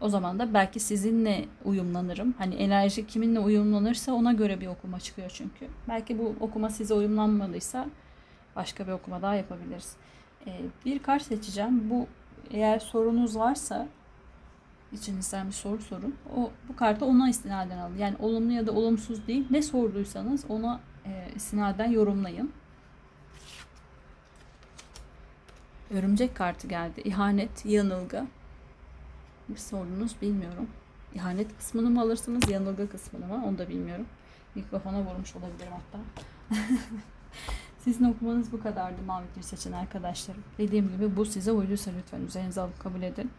O 0.00 0.08
zaman 0.08 0.38
da 0.38 0.54
belki 0.54 0.80
sizinle 0.80 1.44
uyumlanırım. 1.64 2.34
Hani 2.38 2.54
enerji 2.54 3.06
kiminle 3.06 3.40
uyumlanırsa 3.40 4.12
ona 4.12 4.32
göre 4.32 4.60
bir 4.60 4.66
okuma 4.66 5.00
çıkıyor 5.00 5.30
çünkü. 5.34 5.66
Belki 5.88 6.18
bu 6.18 6.34
okuma 6.40 6.70
size 6.70 6.94
uyumlanmadıysa 6.94 7.86
başka 8.56 8.86
bir 8.86 8.92
okuma 8.92 9.22
daha 9.22 9.34
yapabiliriz. 9.34 9.96
Ee, 10.46 10.60
bir 10.84 10.98
kart 10.98 11.22
seçeceğim. 11.22 11.90
Bu 11.90 12.06
eğer 12.50 12.78
sorunuz 12.78 13.36
varsa 13.36 13.88
içinizden 14.92 15.46
bir 15.46 15.52
soru 15.52 15.82
sorun. 15.82 16.14
O 16.36 16.50
bu 16.68 16.76
kartı 16.76 17.04
ona 17.04 17.28
istinaden 17.28 17.78
alın. 17.78 17.96
Yani 17.98 18.16
olumlu 18.20 18.52
ya 18.52 18.66
da 18.66 18.72
olumsuz 18.72 19.26
değil. 19.26 19.46
Ne 19.50 19.62
sorduysanız 19.62 20.44
ona 20.48 20.80
e, 21.06 21.10
istinaden 21.36 21.90
yorumlayın. 21.90 22.52
Örümcek 25.90 26.36
kartı 26.36 26.66
geldi. 26.66 27.00
İhanet, 27.04 27.66
yanılgı. 27.66 28.26
Bir 29.48 29.56
sorunuz 29.56 30.22
bilmiyorum. 30.22 30.68
İhanet 31.14 31.56
kısmını 31.58 31.90
mı 31.90 32.00
alırsınız, 32.00 32.50
yanılgı 32.50 32.90
kısmını 32.90 33.26
mı? 33.26 33.44
Onu 33.46 33.58
da 33.58 33.68
bilmiyorum. 33.68 34.06
Mikrofona 34.54 35.02
vurmuş 35.02 35.36
olabilirim 35.36 35.72
hatta. 35.72 35.98
Sizin 37.78 38.04
okumanız 38.04 38.52
bu 38.52 38.62
kadardı 38.62 39.02
mavi 39.06 39.24
tüy 39.34 39.42
seçen 39.42 39.72
arkadaşlarım. 39.72 40.42
Dediğim 40.58 40.88
gibi 40.88 41.16
bu 41.16 41.24
size 41.24 41.52
uyduysa 41.52 41.90
lütfen 41.98 42.20
üzerinize 42.20 42.60
alıp 42.60 42.80
kabul 42.80 43.02
edin. 43.02 43.30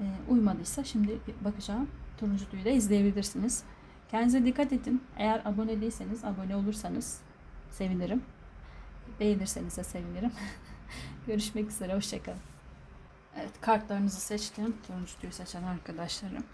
E, 0.00 0.04
uymadıysa 0.28 0.84
şimdi 0.84 1.18
bakacağım. 1.44 1.88
Turuncu 2.18 2.50
tüyü 2.50 2.64
de 2.64 2.74
izleyebilirsiniz. 2.74 3.62
Kendinize 4.10 4.44
dikkat 4.44 4.72
edin. 4.72 5.02
Eğer 5.16 5.42
abone 5.44 5.80
değilseniz 5.80 6.24
abone 6.24 6.56
olursanız 6.56 7.20
sevinirim. 7.70 8.22
Beğenirseniz 9.20 9.76
de 9.76 9.84
sevinirim. 9.84 10.32
Görüşmek 11.26 11.70
üzere. 11.70 11.94
Hoşçakalın. 11.94 12.38
Evet 13.36 13.50
kartlarınızı 13.60 14.20
seçtim. 14.20 14.76
Turuncu 14.86 15.18
tüyü 15.20 15.32
seçen 15.32 15.62
arkadaşlarım. 15.62 16.44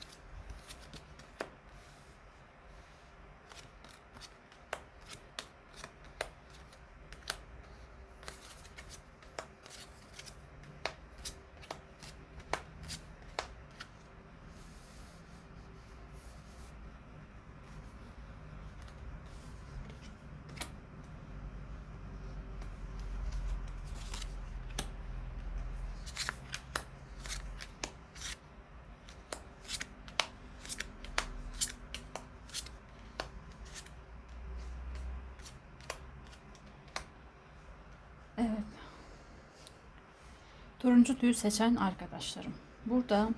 Turuncu 40.82 41.18
tüyü 41.18 41.34
seçen 41.34 41.76
arkadaşlarım. 41.76 42.54
Burada 42.86 43.28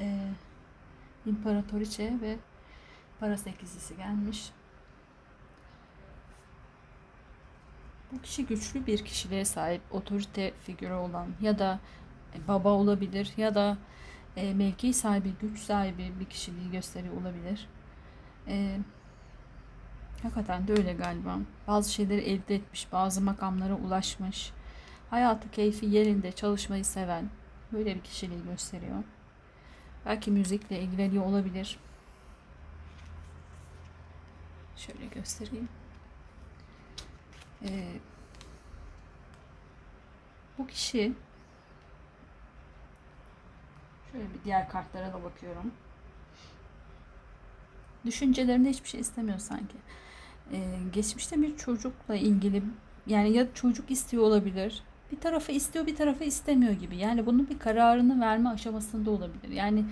e, 0.00 0.18
İmparatoriçe 1.26 2.12
ve 2.22 2.36
para 3.20 3.36
sekizlisi 3.36 3.96
gelmiş. 3.96 4.50
Bu 8.12 8.22
kişi 8.22 8.46
güçlü 8.46 8.86
bir 8.86 9.04
kişiliğe 9.04 9.44
sahip, 9.44 9.80
otorite 9.90 10.52
figürü 10.60 10.92
olan 10.92 11.26
ya 11.40 11.58
da 11.58 11.80
e, 12.34 12.48
baba 12.48 12.68
olabilir 12.68 13.32
ya 13.36 13.54
da 13.54 13.76
e, 14.36 14.54
mevki 14.54 14.94
sahibi, 14.94 15.32
güç 15.40 15.58
sahibi 15.58 16.12
bir 16.20 16.24
kişiliği 16.24 16.70
gösteriyor 16.70 17.14
olabilir. 17.14 17.68
E, 18.48 18.78
hakikaten 20.22 20.68
de 20.68 20.72
öyle 20.72 20.92
galiba. 20.92 21.38
Bazı 21.66 21.92
şeyleri 21.92 22.20
elde 22.20 22.54
etmiş, 22.54 22.92
bazı 22.92 23.20
makamlara 23.20 23.74
ulaşmış. 23.74 24.52
Hayatı, 25.12 25.50
keyfi 25.50 25.86
yerinde, 25.86 26.32
çalışmayı 26.32 26.84
seven 26.84 27.30
böyle 27.72 27.94
bir 27.94 28.00
kişiliği 28.00 28.44
gösteriyor. 28.44 29.04
Belki 30.06 30.30
müzikle 30.30 30.80
ilgileniyor 30.80 31.24
olabilir. 31.24 31.78
Şöyle 34.76 35.06
göstereyim. 35.06 35.68
Ee, 37.64 37.92
bu 40.58 40.66
kişi 40.66 41.12
şöyle 44.12 44.24
bir 44.34 44.44
diğer 44.44 44.68
kartlara 44.68 45.12
da 45.12 45.24
bakıyorum. 45.24 45.72
Düşüncelerinde 48.04 48.70
hiçbir 48.70 48.88
şey 48.88 49.00
istemiyor 49.00 49.38
sanki. 49.38 49.76
Ee, 50.52 50.78
geçmişte 50.92 51.42
bir 51.42 51.56
çocukla 51.56 52.14
ilgili 52.14 52.62
yani 53.06 53.32
ya 53.32 53.54
çocuk 53.54 53.90
istiyor 53.90 54.22
olabilir. 54.22 54.82
Bir 55.12 55.20
tarafı 55.20 55.52
istiyor 55.52 55.86
bir 55.86 55.96
tarafı 55.96 56.24
istemiyor 56.24 56.72
gibi. 56.72 56.96
Yani 56.96 57.26
bunun 57.26 57.48
bir 57.48 57.58
kararını 57.58 58.20
verme 58.20 58.48
aşamasında 58.48 59.10
olabilir. 59.10 59.48
Yani 59.48 59.84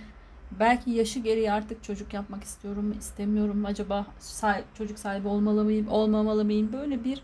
belki 0.50 0.90
yaşı 0.90 1.20
gereği 1.20 1.52
artık 1.52 1.84
çocuk 1.84 2.14
yapmak 2.14 2.44
istiyorum 2.44 2.84
mu 2.86 2.94
istemiyorum 2.98 3.58
mu 3.58 3.66
acaba 3.66 4.06
sahip, 4.18 4.64
çocuk 4.74 4.98
sahibi 4.98 5.28
olmalı 5.28 5.64
mıyım 5.64 5.88
olmamalı 5.88 6.44
mıyım 6.44 6.72
böyle 6.72 7.04
bir 7.04 7.22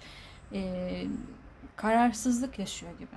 e, 0.52 1.06
kararsızlık 1.76 2.59
yaşıyor 2.59 2.92
gibi. 2.98 3.16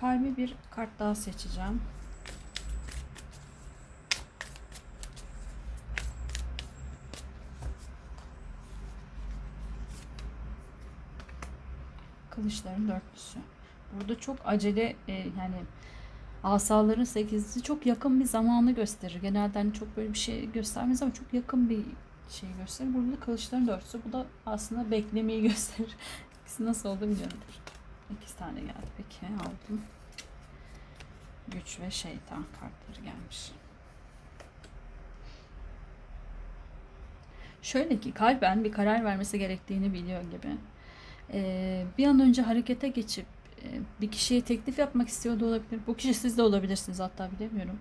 Kalbi 0.00 0.36
bir 0.36 0.54
kart 0.70 0.90
daha 0.98 1.14
seçeceğim. 1.14 1.80
Kılıçların 12.38 12.88
dörtlüsü. 12.88 13.38
Burada 13.92 14.20
çok 14.20 14.36
acele 14.44 14.96
e, 15.08 15.12
yani 15.12 15.56
asaların 16.44 17.04
sekizlisi 17.04 17.62
çok 17.62 17.86
yakın 17.86 18.20
bir 18.20 18.24
zamanı 18.24 18.72
gösterir. 18.72 19.20
Genelde 19.22 19.58
hani 19.58 19.74
çok 19.74 19.96
böyle 19.96 20.12
bir 20.12 20.18
şey 20.18 20.52
göstermez 20.52 21.02
ama 21.02 21.14
çok 21.14 21.34
yakın 21.34 21.70
bir 21.70 21.82
şey 22.30 22.48
gösterir. 22.60 22.94
Burada 22.94 23.12
da 23.12 23.20
kılıçların 23.20 23.66
dörtlüsü. 23.66 24.00
Bu 24.08 24.12
da 24.12 24.26
aslında 24.46 24.90
beklemeyi 24.90 25.42
gösterir. 25.48 25.96
İkisi 26.42 26.64
nasıl 26.64 26.88
oldu 26.88 27.00
bilmiyorum. 27.00 27.38
İki 28.10 28.36
tane 28.36 28.60
geldi. 28.60 28.88
Peki 28.96 29.32
aldım. 29.34 29.82
Güç 31.48 31.80
ve 31.80 31.90
şeytan 31.90 32.44
kartları 32.60 33.04
gelmiş. 33.04 33.52
Şöyle 37.62 38.00
ki 38.00 38.12
kalben 38.12 38.64
bir 38.64 38.72
karar 38.72 39.04
vermesi 39.04 39.38
gerektiğini 39.38 39.92
biliyor 39.92 40.22
gibi. 40.22 40.56
Ee, 41.32 41.84
bir 41.98 42.06
an 42.06 42.20
önce 42.20 42.42
harekete 42.42 42.88
geçip 42.88 43.26
e, 43.62 43.66
bir 44.00 44.10
kişiye 44.10 44.40
teklif 44.40 44.78
yapmak 44.78 45.08
istiyor 45.08 45.40
da 45.40 45.46
olabilir. 45.46 45.80
Bu 45.86 45.96
kişi 45.96 46.14
siz 46.14 46.38
de 46.38 46.42
olabilirsiniz 46.42 47.00
hatta 47.00 47.30
bilemiyorum. 47.30 47.78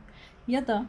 Ya 0.48 0.68
da 0.68 0.86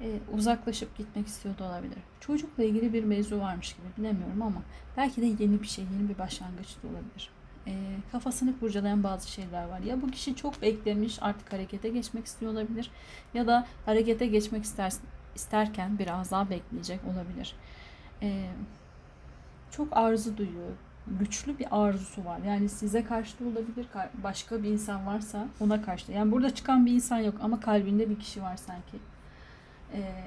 e, 0.00 0.06
uzaklaşıp 0.32 0.98
gitmek 0.98 1.26
istiyor 1.26 1.58
da 1.58 1.64
olabilir. 1.64 1.98
Çocukla 2.20 2.64
ilgili 2.64 2.92
bir 2.92 3.04
mevzu 3.04 3.40
varmış 3.40 3.72
gibi 3.72 3.86
bilemiyorum 3.98 4.42
ama 4.42 4.62
belki 4.96 5.22
de 5.22 5.26
yeni 5.26 5.62
bir 5.62 5.66
şey, 5.66 5.84
yeni 5.84 6.08
bir 6.08 6.18
başlangıç 6.18 6.68
da 6.82 6.88
olabilir. 6.88 7.30
E, 7.66 7.72
kafasını 8.12 8.58
kurcalayan 8.60 9.04
bazı 9.04 9.30
şeyler 9.30 9.64
var. 9.64 9.80
Ya 9.80 10.02
bu 10.02 10.10
kişi 10.10 10.36
çok 10.36 10.62
beklemiş 10.62 11.18
artık 11.20 11.52
harekete 11.52 11.88
geçmek 11.88 12.26
istiyor 12.26 12.52
olabilir 12.52 12.90
ya 13.34 13.46
da 13.46 13.66
harekete 13.86 14.26
geçmek 14.26 14.64
ister, 14.64 14.92
isterken 15.34 15.98
biraz 15.98 16.30
daha 16.30 16.50
bekleyecek 16.50 17.00
olabilir. 17.04 17.54
E, 18.22 18.50
çok 19.70 19.96
arzu 19.96 20.36
duyuyor 20.36 20.70
güçlü 21.20 21.58
bir 21.58 21.66
arzusu 21.70 22.24
var. 22.24 22.38
Yani 22.46 22.68
size 22.68 23.04
karşı 23.04 23.40
da 23.40 23.44
olabilir, 23.44 23.86
başka 24.22 24.62
bir 24.62 24.68
insan 24.70 25.06
varsa 25.06 25.46
ona 25.60 25.82
karşı 25.82 26.08
da. 26.08 26.12
Yani 26.12 26.32
burada 26.32 26.54
çıkan 26.54 26.86
bir 26.86 26.92
insan 26.92 27.18
yok 27.18 27.34
ama 27.42 27.60
kalbinde 27.60 28.10
bir 28.10 28.18
kişi 28.18 28.42
var 28.42 28.56
sanki. 28.56 28.98
Ee, 29.92 30.24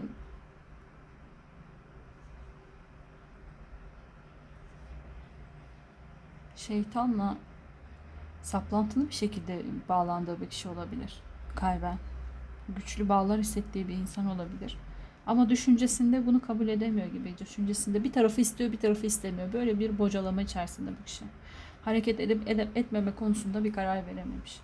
şeytanla 6.56 7.38
saplantılı 8.42 9.08
bir 9.08 9.14
şekilde 9.14 9.62
bağlandığı 9.90 10.42
bir 10.42 10.50
kişi 10.50 10.70
olabilir 10.70 11.22
kalben. 11.56 11.98
Güçlü 12.70 13.10
bağlar 13.10 13.40
hissettiği 13.40 13.88
bir 13.88 13.94
insan 13.94 14.26
olabilir. 14.26 14.78
Ama 15.28 15.50
düşüncesinde 15.50 16.26
bunu 16.26 16.42
kabul 16.42 16.68
edemiyor 16.68 17.08
gibi. 17.08 17.34
Düşüncesinde 17.38 18.04
bir 18.04 18.12
tarafı 18.12 18.42
istiyor 18.42 18.72
bir 18.72 18.78
tarafı 18.78 19.06
istemiyor. 19.06 19.54
Böyle 19.54 19.80
bir 19.80 19.98
bocalama 19.98 20.42
içerisinde 20.42 20.92
bu 21.02 21.06
kişi. 21.06 21.26
Hareket 21.86 22.20
edip, 22.20 22.50
edip 22.50 22.78
etmeme 22.78 23.16
konusunda 23.16 23.64
bir 23.64 23.74
karar 23.74 24.06
verememiş. 24.08 24.60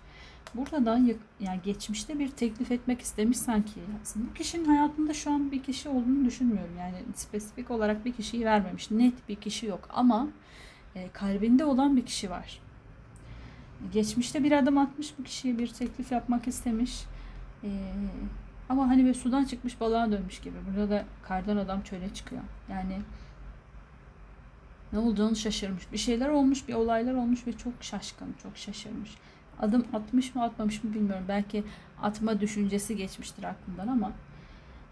Buradan 0.54 1.10
yani 1.40 1.60
geçmişte 1.64 2.18
bir 2.18 2.28
teklif 2.28 2.70
etmek 2.70 3.00
istemiş 3.00 3.38
sanki. 3.38 3.80
Aslında 4.02 4.26
bu 4.30 4.34
kişinin 4.34 4.64
hayatında 4.64 5.14
şu 5.14 5.30
an 5.30 5.52
bir 5.52 5.62
kişi 5.62 5.88
olduğunu 5.88 6.24
düşünmüyorum. 6.24 6.78
Yani 6.78 6.96
spesifik 7.14 7.70
olarak 7.70 8.04
bir 8.04 8.12
kişiyi 8.12 8.44
vermemiş. 8.44 8.90
Net 8.90 9.28
bir 9.28 9.36
kişi 9.36 9.66
yok 9.66 9.88
ama 9.88 10.28
e, 10.94 11.08
kalbinde 11.08 11.64
olan 11.64 11.96
bir 11.96 12.06
kişi 12.06 12.30
var. 12.30 12.60
Geçmişte 13.92 14.44
bir 14.44 14.52
adım 14.52 14.78
atmış 14.78 15.14
bu 15.18 15.22
kişiye 15.22 15.58
bir 15.58 15.68
teklif 15.68 16.12
yapmak 16.12 16.48
istemiş. 16.48 17.04
E, 17.64 17.68
ama 18.68 18.88
hani 18.88 19.04
bir 19.04 19.14
sudan 19.14 19.44
çıkmış 19.44 19.80
balığa 19.80 20.12
dönmüş 20.12 20.40
gibi. 20.40 20.56
Burada 20.70 20.90
da 20.90 21.04
kardan 21.22 21.56
adam 21.56 21.82
çöle 21.82 22.14
çıkıyor. 22.14 22.42
Yani 22.70 22.98
ne 24.92 24.98
olduğunu 24.98 25.36
şaşırmış. 25.36 25.92
Bir 25.92 25.98
şeyler 25.98 26.28
olmuş, 26.28 26.68
bir 26.68 26.74
olaylar 26.74 27.14
olmuş 27.14 27.46
ve 27.46 27.52
çok 27.52 27.72
şaşkın, 27.80 28.34
çok 28.42 28.56
şaşırmış. 28.56 29.14
Adım 29.60 29.86
atmış 29.92 30.34
mı 30.34 30.42
atmamış 30.42 30.84
mı 30.84 30.94
bilmiyorum. 30.94 31.24
Belki 31.28 31.64
atma 32.02 32.40
düşüncesi 32.40 32.96
geçmiştir 32.96 33.44
aklından 33.44 33.88
ama 33.88 34.12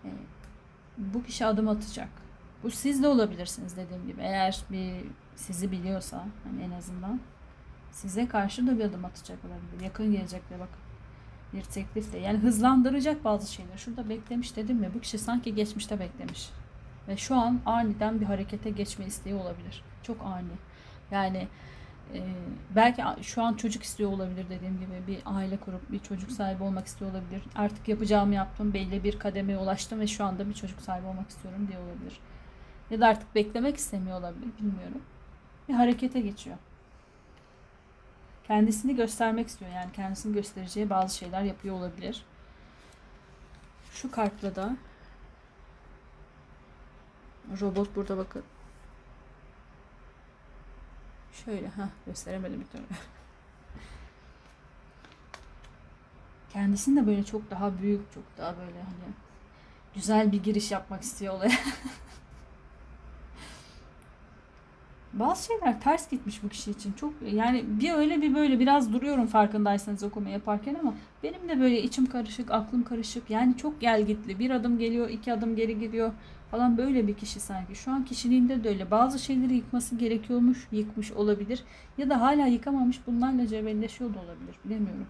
e, 0.04 0.08
bu 0.98 1.22
kişi 1.22 1.46
adım 1.46 1.68
atacak. 1.68 2.08
Bu 2.62 2.70
siz 2.70 3.02
de 3.02 3.08
olabilirsiniz 3.08 3.76
dediğim 3.76 4.06
gibi. 4.06 4.20
Eğer 4.20 4.60
bir 4.70 4.92
sizi 5.36 5.72
biliyorsa 5.72 6.24
hani 6.44 6.62
en 6.62 6.70
azından 6.70 7.20
size 7.90 8.28
karşı 8.28 8.66
da 8.66 8.78
bir 8.78 8.84
adım 8.84 9.04
atacak 9.04 9.38
olabilir. 9.44 9.84
Yakın 9.84 10.12
gelecekte 10.12 10.54
bakın 10.54 10.85
bir 11.52 11.62
teklifle 11.62 12.18
yani 12.18 12.38
hızlandıracak 12.38 13.24
bazı 13.24 13.52
şeyler. 13.52 13.76
Şurada 13.76 14.08
beklemiş 14.08 14.56
dedim 14.56 14.76
mi? 14.76 14.90
Bu 14.94 15.00
kişi 15.00 15.18
sanki 15.18 15.54
geçmişte 15.54 16.00
beklemiş. 16.00 16.50
Ve 17.08 17.16
şu 17.16 17.34
an 17.36 17.60
aniden 17.66 18.20
bir 18.20 18.26
harekete 18.26 18.70
geçme 18.70 19.06
isteği 19.06 19.34
olabilir. 19.34 19.82
Çok 20.02 20.22
ani. 20.22 20.48
Yani 21.10 21.48
e, 22.14 22.20
belki 22.76 23.02
şu 23.22 23.42
an 23.42 23.54
çocuk 23.54 23.82
istiyor 23.82 24.12
olabilir 24.12 24.46
dediğim 24.50 24.80
gibi. 24.80 25.06
Bir 25.06 25.18
aile 25.24 25.56
kurup 25.56 25.92
bir 25.92 25.98
çocuk 25.98 26.30
sahibi 26.30 26.62
olmak 26.62 26.86
istiyor 26.86 27.10
olabilir. 27.10 27.42
Artık 27.56 27.88
yapacağımı 27.88 28.34
yaptım. 28.34 28.74
Belli 28.74 29.04
bir 29.04 29.18
kademeye 29.18 29.58
ulaştım 29.58 30.00
ve 30.00 30.06
şu 30.06 30.24
anda 30.24 30.48
bir 30.48 30.54
çocuk 30.54 30.80
sahibi 30.80 31.06
olmak 31.06 31.30
istiyorum 31.30 31.68
diye 31.68 31.78
olabilir. 31.78 32.20
Ya 32.90 33.00
da 33.00 33.06
artık 33.06 33.34
beklemek 33.34 33.76
istemiyor 33.76 34.18
olabilir. 34.18 34.48
Bilmiyorum. 34.60 35.02
Bir 35.68 35.74
harekete 35.74 36.20
geçiyor 36.20 36.56
kendisini 38.46 38.96
göstermek 38.96 39.48
istiyor. 39.48 39.70
Yani 39.70 39.92
kendisini 39.92 40.34
göstereceği 40.34 40.90
bazı 40.90 41.16
şeyler 41.16 41.42
yapıyor 41.42 41.74
olabilir. 41.74 42.24
Şu 43.92 44.10
kartla 44.10 44.56
da 44.56 44.76
robot 47.60 47.96
burada 47.96 48.16
bakın. 48.16 48.42
Şöyle 51.44 51.68
ha 51.68 51.88
gösteremedim 52.06 52.60
bir 52.60 52.66
türlü. 52.66 52.84
Kendisini 56.52 57.02
de 57.02 57.06
böyle 57.06 57.24
çok 57.24 57.50
daha 57.50 57.78
büyük, 57.78 58.12
çok 58.12 58.24
daha 58.38 58.56
böyle 58.56 58.82
hani 58.82 59.12
güzel 59.94 60.32
bir 60.32 60.42
giriş 60.42 60.70
yapmak 60.70 61.02
istiyor 61.02 61.34
olaya. 61.34 61.52
bazı 65.18 65.46
şeyler 65.46 65.80
ters 65.80 66.10
gitmiş 66.10 66.42
bu 66.42 66.48
kişi 66.48 66.70
için. 66.70 66.92
Çok 66.92 67.12
yani 67.32 67.64
bir 67.66 67.92
öyle 67.92 68.22
bir 68.22 68.34
böyle 68.34 68.58
biraz 68.58 68.92
duruyorum 68.92 69.26
farkındaysanız 69.26 70.02
okuma 70.02 70.28
yaparken 70.28 70.76
ama 70.80 70.94
benim 71.22 71.48
de 71.48 71.60
böyle 71.60 71.82
içim 71.82 72.06
karışık, 72.06 72.50
aklım 72.50 72.82
karışık. 72.84 73.30
Yani 73.30 73.56
çok 73.56 73.80
gelgitli. 73.80 74.38
Bir 74.38 74.50
adım 74.50 74.78
geliyor, 74.78 75.08
iki 75.08 75.32
adım 75.32 75.56
geri 75.56 75.80
gidiyor 75.80 76.12
falan 76.50 76.78
böyle 76.78 77.06
bir 77.06 77.14
kişi 77.14 77.40
sanki. 77.40 77.74
Şu 77.74 77.90
an 77.90 78.04
kişiliğinde 78.04 78.64
de 78.64 78.68
öyle. 78.68 78.90
Bazı 78.90 79.18
şeyleri 79.18 79.54
yıkması 79.54 79.96
gerekiyormuş, 79.96 80.68
yıkmış 80.72 81.12
olabilir. 81.12 81.64
Ya 81.98 82.10
da 82.10 82.20
hala 82.20 82.46
yıkamamış 82.46 83.00
bunlarla 83.06 83.46
cebelleşiyor 83.46 84.14
da 84.14 84.18
olabilir. 84.18 84.56
Bilemiyorum. 84.64 85.06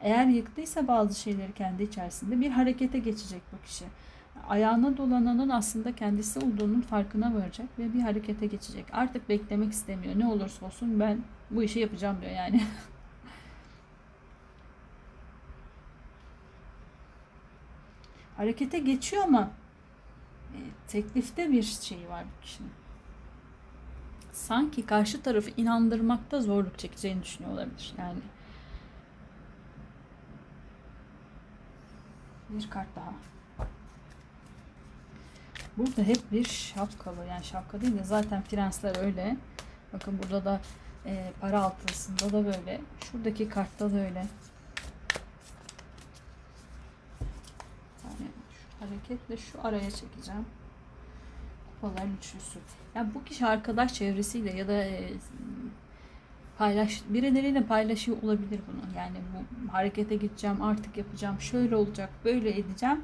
Eğer 0.00 0.26
yıktıysa 0.26 0.88
bazı 0.88 1.20
şeyleri 1.20 1.52
kendi 1.52 1.82
içerisinde 1.82 2.40
bir 2.40 2.50
harekete 2.50 2.98
geçecek 2.98 3.42
bu 3.52 3.66
kişi 3.66 3.84
ayağına 4.48 4.96
dolananın 4.96 5.48
aslında 5.48 5.96
kendisi 5.96 6.38
olduğunun 6.38 6.80
farkına 6.80 7.34
varacak 7.34 7.66
ve 7.78 7.94
bir 7.94 8.00
harekete 8.00 8.46
geçecek. 8.46 8.86
Artık 8.92 9.28
beklemek 9.28 9.72
istemiyor. 9.72 10.18
Ne 10.18 10.26
olursa 10.26 10.66
olsun 10.66 11.00
ben 11.00 11.18
bu 11.50 11.62
işi 11.62 11.78
yapacağım 11.78 12.16
diyor 12.20 12.32
yani. 12.32 12.62
harekete 18.36 18.78
geçiyor 18.78 19.22
ama 19.24 19.50
e, 20.54 20.58
teklifte 20.88 21.52
bir 21.52 21.62
şey 21.62 22.08
var 22.08 22.24
bu 22.24 22.42
kişinin. 22.42 22.72
Sanki 24.32 24.86
karşı 24.86 25.22
tarafı 25.22 25.50
inandırmakta 25.56 26.40
zorluk 26.40 26.78
çekeceğini 26.78 27.22
düşünüyor 27.22 27.54
olabilir. 27.54 27.94
Yani 27.98 28.18
bir 32.50 32.70
kart 32.70 32.96
daha. 32.96 33.31
Burada 35.76 36.02
hep 36.02 36.32
bir 36.32 36.44
şapkalı 36.44 37.26
yani 37.28 37.44
şapka 37.44 37.80
değil 37.80 37.98
de 37.98 38.04
zaten 38.04 38.42
prensler 38.42 39.04
öyle. 39.04 39.36
Bakın 39.92 40.18
burada 40.22 40.44
da 40.44 40.60
e, 41.06 41.32
para 41.40 41.62
altısında 41.62 42.32
da 42.32 42.46
böyle. 42.46 42.80
Şuradaki 43.00 43.48
kartta 43.48 43.92
da 43.92 43.96
öyle. 43.96 44.26
Yani 48.04 48.28
şu 48.50 48.86
hareketle 48.86 49.36
şu 49.36 49.66
araya 49.66 49.90
çekeceğim. 49.90 50.46
Kupalar 51.80 52.06
üçlüsü. 52.18 52.58
Yani 52.94 53.14
bu 53.14 53.24
kişi 53.24 53.46
arkadaş 53.46 53.94
çevresiyle 53.94 54.56
ya 54.56 54.68
da 54.68 54.72
e, 54.72 55.12
paylaş 56.58 57.02
birileriyle 57.08 57.62
paylaşıyor 57.62 58.22
olabilir 58.22 58.60
bunu. 58.66 58.96
Yani 58.96 59.16
bu 59.32 59.72
harekete 59.72 60.16
gideceğim, 60.16 60.62
artık 60.62 60.96
yapacağım, 60.96 61.40
şöyle 61.40 61.76
olacak, 61.76 62.10
böyle 62.24 62.58
edeceğim 62.58 63.00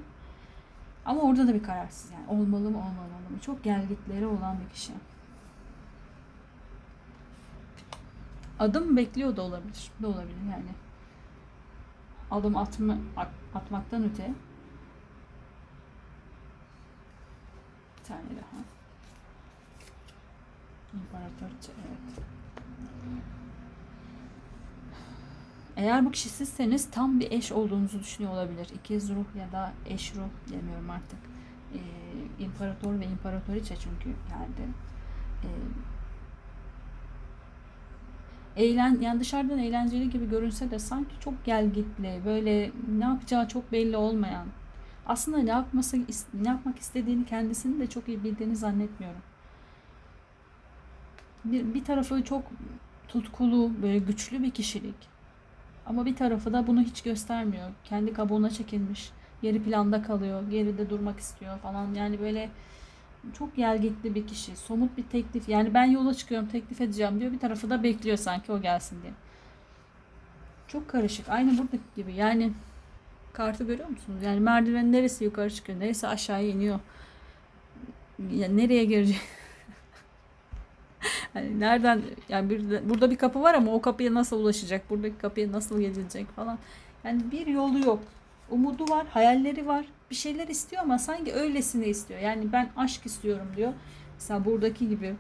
ama 1.05 1.23
orada 1.23 1.49
da 1.49 1.55
bir 1.55 1.63
kararsız 1.63 2.11
yani. 2.11 2.29
Olmalı 2.29 2.71
mı 2.71 2.79
olmamalı 2.79 3.31
mı? 3.31 3.41
Çok 3.41 3.65
gelgitleri 3.65 4.27
olan 4.27 4.57
bir 4.61 4.75
kişi. 4.75 4.93
Adım 8.59 8.97
bekliyor 8.97 9.37
da 9.37 9.43
olabilir. 9.43 9.91
Da 10.03 10.09
olabilir 10.09 10.43
yani. 10.51 10.71
Adım 12.31 12.57
atma, 12.57 12.99
atmaktan 13.55 14.05
öte. 14.05 14.35
Bir 17.99 18.05
tane 18.05 18.21
daha. 18.21 18.63
İmparatorça 20.95 21.73
evet. 21.73 22.25
Eğer 25.79 26.05
bu 26.05 26.11
kişi 26.11 26.29
sizseniz 26.29 26.91
tam 26.91 27.21
bir 27.21 27.31
eş 27.31 27.53
olduğunuzu 27.53 28.01
düşünüyor 28.01 28.33
olabilir. 28.33 28.69
İkiz 28.75 29.11
ruh 29.11 29.37
ya 29.39 29.53
da 29.53 29.73
eş 29.87 30.15
ruh 30.15 30.53
demiyorum 30.53 30.91
artık. 30.91 31.19
Ee, 31.75 31.79
imparator 32.45 33.01
ve 33.01 33.07
imparatoriçe 33.07 33.77
çünkü 33.77 34.05
geldi. 34.05 34.69
Ee, 35.45 35.49
eğlen 38.65 39.01
yani 39.01 39.21
dışarıdan 39.21 39.59
eğlenceli 39.59 40.11
gibi 40.11 40.31
görünse 40.31 40.71
de 40.71 40.79
sanki 40.79 41.21
çok 41.21 41.45
gelgitli, 41.45 42.21
böyle 42.25 42.71
ne 42.99 43.05
yapacağı 43.05 43.49
çok 43.49 43.73
belli 43.73 43.97
olmayan. 43.97 44.47
Aslında 45.07 45.39
ne 45.39 45.51
yapması 45.51 45.97
ne 46.35 46.49
yapmak 46.49 46.79
istediğini 46.79 47.27
kendisini 47.27 47.81
de 47.81 47.87
çok 47.87 48.09
iyi 48.09 48.25
bildiğini 48.25 48.57
zannetmiyorum. 48.57 49.21
Bir, 51.45 51.75
bir 51.75 51.85
tarafı 51.85 52.25
çok 52.25 52.43
tutkulu, 53.09 53.71
böyle 53.83 53.99
güçlü 53.99 54.43
bir 54.43 54.51
kişilik. 54.51 55.18
Ama 55.89 56.07
bir 56.07 56.17
tarafı 56.17 56.53
da 56.53 56.67
bunu 56.67 56.81
hiç 56.81 57.03
göstermiyor. 57.03 57.71
Kendi 57.85 58.13
kabuğuna 58.13 58.51
çekilmiş. 58.51 59.11
Geri 59.43 59.63
planda 59.63 60.03
kalıyor. 60.03 60.51
Geride 60.51 60.91
durmak 60.91 61.21
istiyor 61.21 61.59
falan. 61.59 61.95
Yani 61.95 62.21
böyle 62.21 62.51
çok 63.33 63.57
gelgitli 63.57 64.15
bir 64.15 64.27
kişi. 64.27 64.57
Somut 64.57 64.97
bir 64.97 65.03
teklif. 65.03 65.49
Yani 65.49 65.75
ben 65.75 65.85
yola 65.85 66.15
çıkıyorum 66.15 66.49
teklif 66.49 66.81
edeceğim 66.81 67.21
diyor. 67.21 67.33
Bir 67.33 67.39
tarafı 67.39 67.71
da 67.71 67.83
bekliyor 67.83 68.17
sanki 68.17 68.53
o 68.53 68.61
gelsin 68.61 69.03
diye. 69.03 69.13
Çok 70.69 70.89
karışık. 70.89 71.29
Aynı 71.29 71.59
buradaki 71.59 71.83
gibi. 71.97 72.15
Yani 72.15 72.53
kartı 73.33 73.65
görüyor 73.65 73.89
musunuz? 73.89 74.23
Yani 74.23 74.41
merdiven 74.41 74.93
neresi 74.93 75.25
yukarı 75.25 75.51
çıkıyor, 75.51 75.81
neresi 75.81 76.09
aşağıya 76.09 76.49
iniyor. 76.49 76.81
Yani 78.19 78.57
nereye 78.57 78.85
girecek? 78.85 79.21
Hani 81.33 81.61
nereden 81.61 82.03
yani 82.29 82.51
bir, 82.51 82.89
burada 82.89 83.11
bir 83.11 83.17
kapı 83.17 83.43
var 83.43 83.55
ama 83.55 83.73
o 83.73 83.81
kapıya 83.81 84.15
nasıl 84.15 84.41
ulaşacak? 84.41 84.91
Buradaki 84.91 85.19
kapıya 85.19 85.53
nasıl 85.53 85.81
gelecek 85.81 86.31
falan. 86.37 86.59
Yani 87.05 87.23
bir 87.33 87.47
yolu 87.47 87.79
yok. 87.79 88.01
Umudu 88.51 88.91
var, 88.91 89.07
hayalleri 89.11 89.67
var. 89.67 89.85
Bir 90.11 90.15
şeyler 90.15 90.49
istiyor 90.49 90.83
ama 90.83 90.99
sanki 90.99 91.33
öylesine 91.33 91.87
istiyor. 91.87 92.21
Yani 92.21 92.53
ben 92.53 92.71
aşk 92.77 93.07
istiyorum 93.07 93.47
diyor. 93.57 93.73
Mesela 94.15 94.45
buradaki 94.45 94.89
gibi 94.89 95.15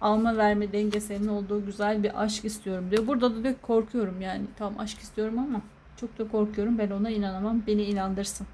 alma 0.00 0.36
verme 0.36 0.72
dengesinin 0.72 1.28
olduğu 1.28 1.66
güzel 1.66 2.02
bir 2.02 2.22
aşk 2.22 2.44
istiyorum 2.44 2.90
diyor. 2.90 3.06
Burada 3.06 3.36
da 3.36 3.42
diyor 3.44 3.54
korkuyorum 3.62 4.20
yani. 4.20 4.42
Tamam 4.58 4.78
aşk 4.78 4.98
istiyorum 4.98 5.38
ama 5.38 5.60
çok 5.96 6.18
da 6.18 6.28
korkuyorum. 6.28 6.78
Ben 6.78 6.90
ona 6.90 7.10
inanamam. 7.10 7.62
Beni 7.66 7.82
inandırsın 7.82 8.46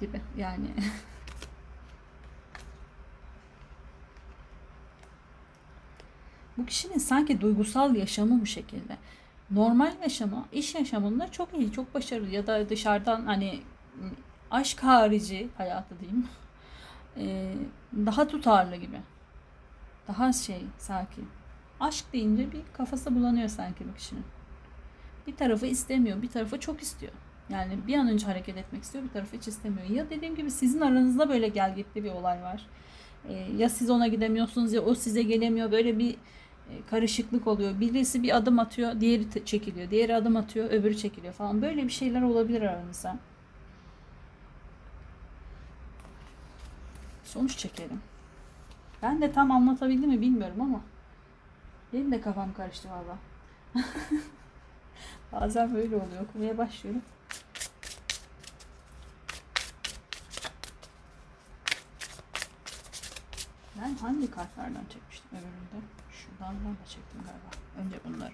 gibi 0.00 0.20
yani. 0.38 0.66
Bu 6.60 6.66
kişinin 6.66 6.98
sanki 6.98 7.40
duygusal 7.40 7.94
yaşamı 7.94 8.40
bu 8.40 8.46
şekilde. 8.46 8.96
Normal 9.50 9.92
yaşamı, 10.02 10.44
iş 10.52 10.74
yaşamında 10.74 11.32
çok 11.32 11.48
iyi, 11.58 11.72
çok 11.72 11.94
başarılı 11.94 12.28
ya 12.30 12.46
da 12.46 12.68
dışarıdan 12.68 13.26
hani 13.26 13.60
aşk 14.50 14.82
harici 14.82 15.48
hayatı 15.56 15.94
diyeyim. 16.00 16.28
Daha 18.06 18.28
tutarlı 18.28 18.76
gibi. 18.76 18.96
Daha 20.08 20.32
şey 20.32 20.64
sakin. 20.78 21.28
Aşk 21.80 22.04
deyince 22.12 22.52
bir 22.52 22.60
kafası 22.72 23.14
bulanıyor 23.14 23.48
sanki 23.48 23.88
bu 23.88 23.94
kişinin. 23.94 24.24
Bir 25.26 25.36
tarafı 25.36 25.66
istemiyor, 25.66 26.22
bir 26.22 26.28
tarafı 26.28 26.60
çok 26.60 26.82
istiyor. 26.82 27.12
Yani 27.50 27.78
bir 27.86 27.94
an 27.94 28.08
önce 28.08 28.26
hareket 28.26 28.56
etmek 28.56 28.82
istiyor, 28.82 29.04
bir 29.04 29.10
tarafı 29.10 29.36
hiç 29.36 29.48
istemiyor. 29.48 29.88
Ya 29.88 30.10
dediğim 30.10 30.36
gibi 30.36 30.50
sizin 30.50 30.80
aranızda 30.80 31.28
böyle 31.28 31.48
gelgitli 31.48 32.04
bir 32.04 32.10
olay 32.10 32.42
var. 32.42 32.66
Ee, 33.28 33.32
ya 33.58 33.68
siz 33.68 33.90
ona 33.90 34.06
gidemiyorsunuz 34.06 34.72
ya 34.72 34.80
o 34.80 34.94
size 34.94 35.22
gelemiyor. 35.22 35.72
Böyle 35.72 35.98
bir 35.98 36.16
karışıklık 36.90 37.46
oluyor. 37.46 37.80
Birisi 37.80 38.22
bir 38.22 38.36
adım 38.36 38.58
atıyor, 38.58 39.00
diğeri 39.00 39.44
çekiliyor. 39.44 39.90
Diğeri 39.90 40.14
adım 40.14 40.36
atıyor, 40.36 40.70
öbürü 40.70 40.96
çekiliyor 40.96 41.34
falan. 41.34 41.62
Böyle 41.62 41.84
bir 41.84 41.92
şeyler 41.92 42.22
olabilir 42.22 42.62
aranızda. 42.62 43.18
Sonuç 47.24 47.56
çekelim. 47.56 48.00
Ben 49.02 49.22
de 49.22 49.32
tam 49.32 49.50
anlatabildim 49.50 50.10
mi 50.10 50.20
bilmiyorum 50.20 50.60
ama 50.60 50.80
benim 51.92 52.12
de 52.12 52.20
kafam 52.20 52.54
karıştı 52.54 52.88
valla. 52.90 53.18
Bazen 55.32 55.74
böyle 55.74 55.96
oluyor. 55.96 56.22
Okumaya 56.28 56.58
başlıyorum. 56.58 57.02
Ben 63.82 63.94
hangi 63.94 64.30
kartlardan 64.30 64.84
çekmiştim 64.92 65.30
öbüründe? 65.30 65.99
Şunlardan 66.40 66.64
da 66.64 66.84
çektim 66.88 67.20
galiba. 67.26 67.50
Önce 67.78 67.96
bunları. 68.04 68.32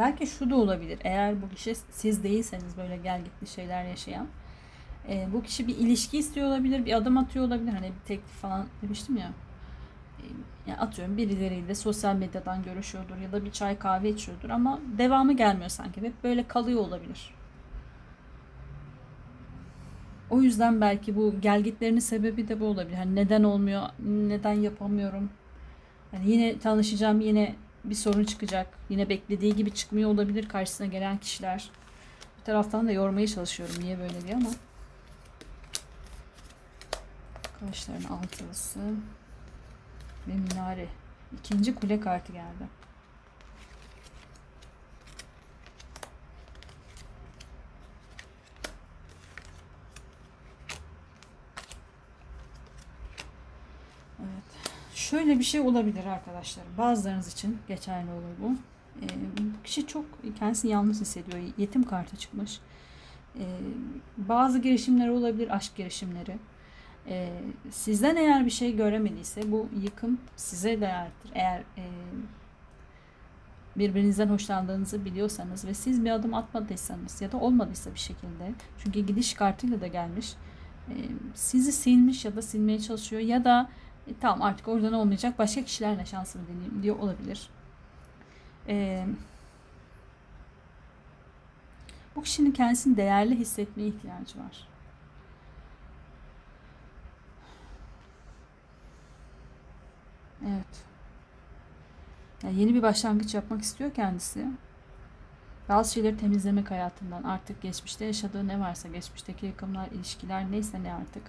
Belki 0.00 0.26
şu 0.26 0.50
da 0.50 0.56
olabilir. 0.56 0.98
Eğer 1.04 1.42
bu 1.42 1.48
kişi 1.48 1.74
siz 1.90 2.24
değilseniz 2.24 2.76
böyle 2.76 2.96
gel 2.96 3.20
gitli 3.24 3.46
şeyler 3.46 3.84
yaşayan. 3.84 4.26
e, 5.08 5.28
bu 5.32 5.42
kişi 5.42 5.68
bir 5.68 5.76
ilişki 5.76 6.18
istiyor 6.18 6.48
olabilir, 6.48 6.86
bir 6.86 6.92
adım 6.92 7.18
atıyor 7.18 7.44
olabilir. 7.46 7.72
Hani 7.72 7.86
bir 7.86 8.06
teklif 8.08 8.30
falan 8.32 8.66
demiştim 8.82 9.16
ya. 9.16 9.32
E, 10.18 10.24
yani 10.66 10.80
atıyorum 10.80 11.16
birileriyle 11.16 11.74
sosyal 11.74 12.14
medyadan 12.16 12.62
görüşüyordur 12.62 13.16
ya 13.16 13.32
da 13.32 13.44
bir 13.44 13.50
çay 13.52 13.78
kahve 13.78 14.10
içiyordur 14.10 14.50
ama 14.50 14.80
devamı 14.98 15.32
gelmiyor 15.32 15.70
sanki. 15.70 16.02
Hep 16.02 16.24
böyle 16.24 16.48
kalıyor 16.48 16.80
olabilir. 16.80 17.34
O 20.30 20.42
yüzden 20.42 20.80
belki 20.80 21.16
bu 21.16 21.34
gelgitlerinin 21.40 22.00
sebebi 22.00 22.48
de 22.48 22.60
bu 22.60 22.64
olabilir. 22.64 22.96
Hani 22.96 23.16
neden 23.16 23.42
olmuyor, 23.42 23.82
neden 24.06 24.52
yapamıyorum. 24.52 25.30
Yani 26.12 26.30
yine 26.30 26.58
tanışacağım, 26.58 27.20
yine 27.20 27.54
bir 27.90 27.94
sorun 27.94 28.24
çıkacak. 28.24 28.66
Yine 28.88 29.08
beklediği 29.08 29.56
gibi 29.56 29.74
çıkmıyor 29.74 30.10
olabilir 30.10 30.48
karşısına 30.48 30.86
gelen 30.86 31.18
kişiler. 31.18 31.70
Bir 32.38 32.44
taraftan 32.44 32.88
da 32.88 32.92
yormaya 32.92 33.26
çalışıyorum 33.26 33.76
niye 33.80 33.98
böyle 33.98 34.22
diye 34.22 34.34
ama. 34.34 34.50
Kılıçların 37.58 38.04
altılısı 38.04 38.80
ve 40.28 40.32
minare. 40.34 40.88
İkinci 41.38 41.74
kule 41.74 42.00
kartı 42.00 42.32
geldi. 42.32 42.64
Evet. 54.20 54.44
Şöyle 55.30 55.40
bir 55.40 55.44
şey 55.44 55.60
olabilir 55.60 56.06
arkadaşlar. 56.06 56.64
Bazılarınız 56.78 57.32
için 57.32 57.58
geçerli 57.68 58.10
olur 58.10 58.34
bu. 58.42 58.52
Ee, 59.02 59.08
bu 59.38 59.62
kişi 59.64 59.86
çok 59.86 60.04
kendisini 60.38 60.70
yalnız 60.70 61.00
hissediyor. 61.00 61.38
Yetim 61.58 61.82
kartı 61.82 62.16
çıkmış. 62.16 62.58
Ee, 63.38 63.44
bazı 64.16 64.58
girişimleri 64.58 65.10
olabilir, 65.10 65.56
aşk 65.56 65.76
girişimleri. 65.76 66.36
Ee, 67.06 67.28
sizden 67.70 68.16
eğer 68.16 68.46
bir 68.46 68.50
şey 68.50 68.76
göremediyse 68.76 69.52
bu 69.52 69.68
yıkım 69.82 70.18
size 70.36 70.80
değerlidir. 70.80 71.30
Eğer 71.34 71.58
e, 71.58 71.84
birbirinizden 73.76 74.28
hoşlandığınızı 74.28 75.04
biliyorsanız 75.04 75.64
ve 75.64 75.74
siz 75.74 76.04
bir 76.04 76.10
adım 76.10 76.34
atmadıysanız 76.34 77.20
ya 77.20 77.32
da 77.32 77.36
olmadıysa 77.36 77.94
bir 77.94 78.00
şekilde 78.00 78.52
çünkü 78.78 79.00
gidiş 79.00 79.34
kartıyla 79.34 79.80
da 79.80 79.86
gelmiş 79.86 80.34
e, 80.88 80.94
sizi 81.34 81.72
silmiş 81.72 82.24
ya 82.24 82.36
da 82.36 82.42
silmeye 82.42 82.80
çalışıyor 82.80 83.22
ya 83.22 83.44
da 83.44 83.70
e, 84.06 84.12
tamam 84.20 84.42
artık 84.42 84.68
oradan 84.68 84.92
olmayacak 84.92 85.38
başka 85.38 85.64
kişilerle 85.64 86.06
şansımı 86.06 86.48
deneyeyim 86.48 86.82
diyor 86.82 86.98
olabilir. 86.98 87.50
E, 88.68 89.06
bu 92.16 92.22
kişinin 92.22 92.52
kendisini 92.52 92.96
değerli 92.96 93.38
hissetmeye 93.38 93.88
ihtiyacı 93.88 94.38
var. 94.38 94.68
Evet. 100.42 100.84
Yani 102.42 102.60
yeni 102.60 102.74
bir 102.74 102.82
başlangıç 102.82 103.34
yapmak 103.34 103.62
istiyor 103.62 103.94
kendisi. 103.94 104.46
Bazı 105.68 105.92
şeyleri 105.92 106.16
temizlemek 106.16 106.70
hayatından. 106.70 107.22
Artık 107.22 107.62
geçmişte 107.62 108.04
yaşadığı 108.04 108.48
ne 108.48 108.60
varsa, 108.60 108.88
geçmişteki 108.88 109.46
yakınlar, 109.46 109.86
ilişkiler 109.86 110.50
neyse 110.50 110.82
ne 110.82 110.94
artık. 110.94 111.22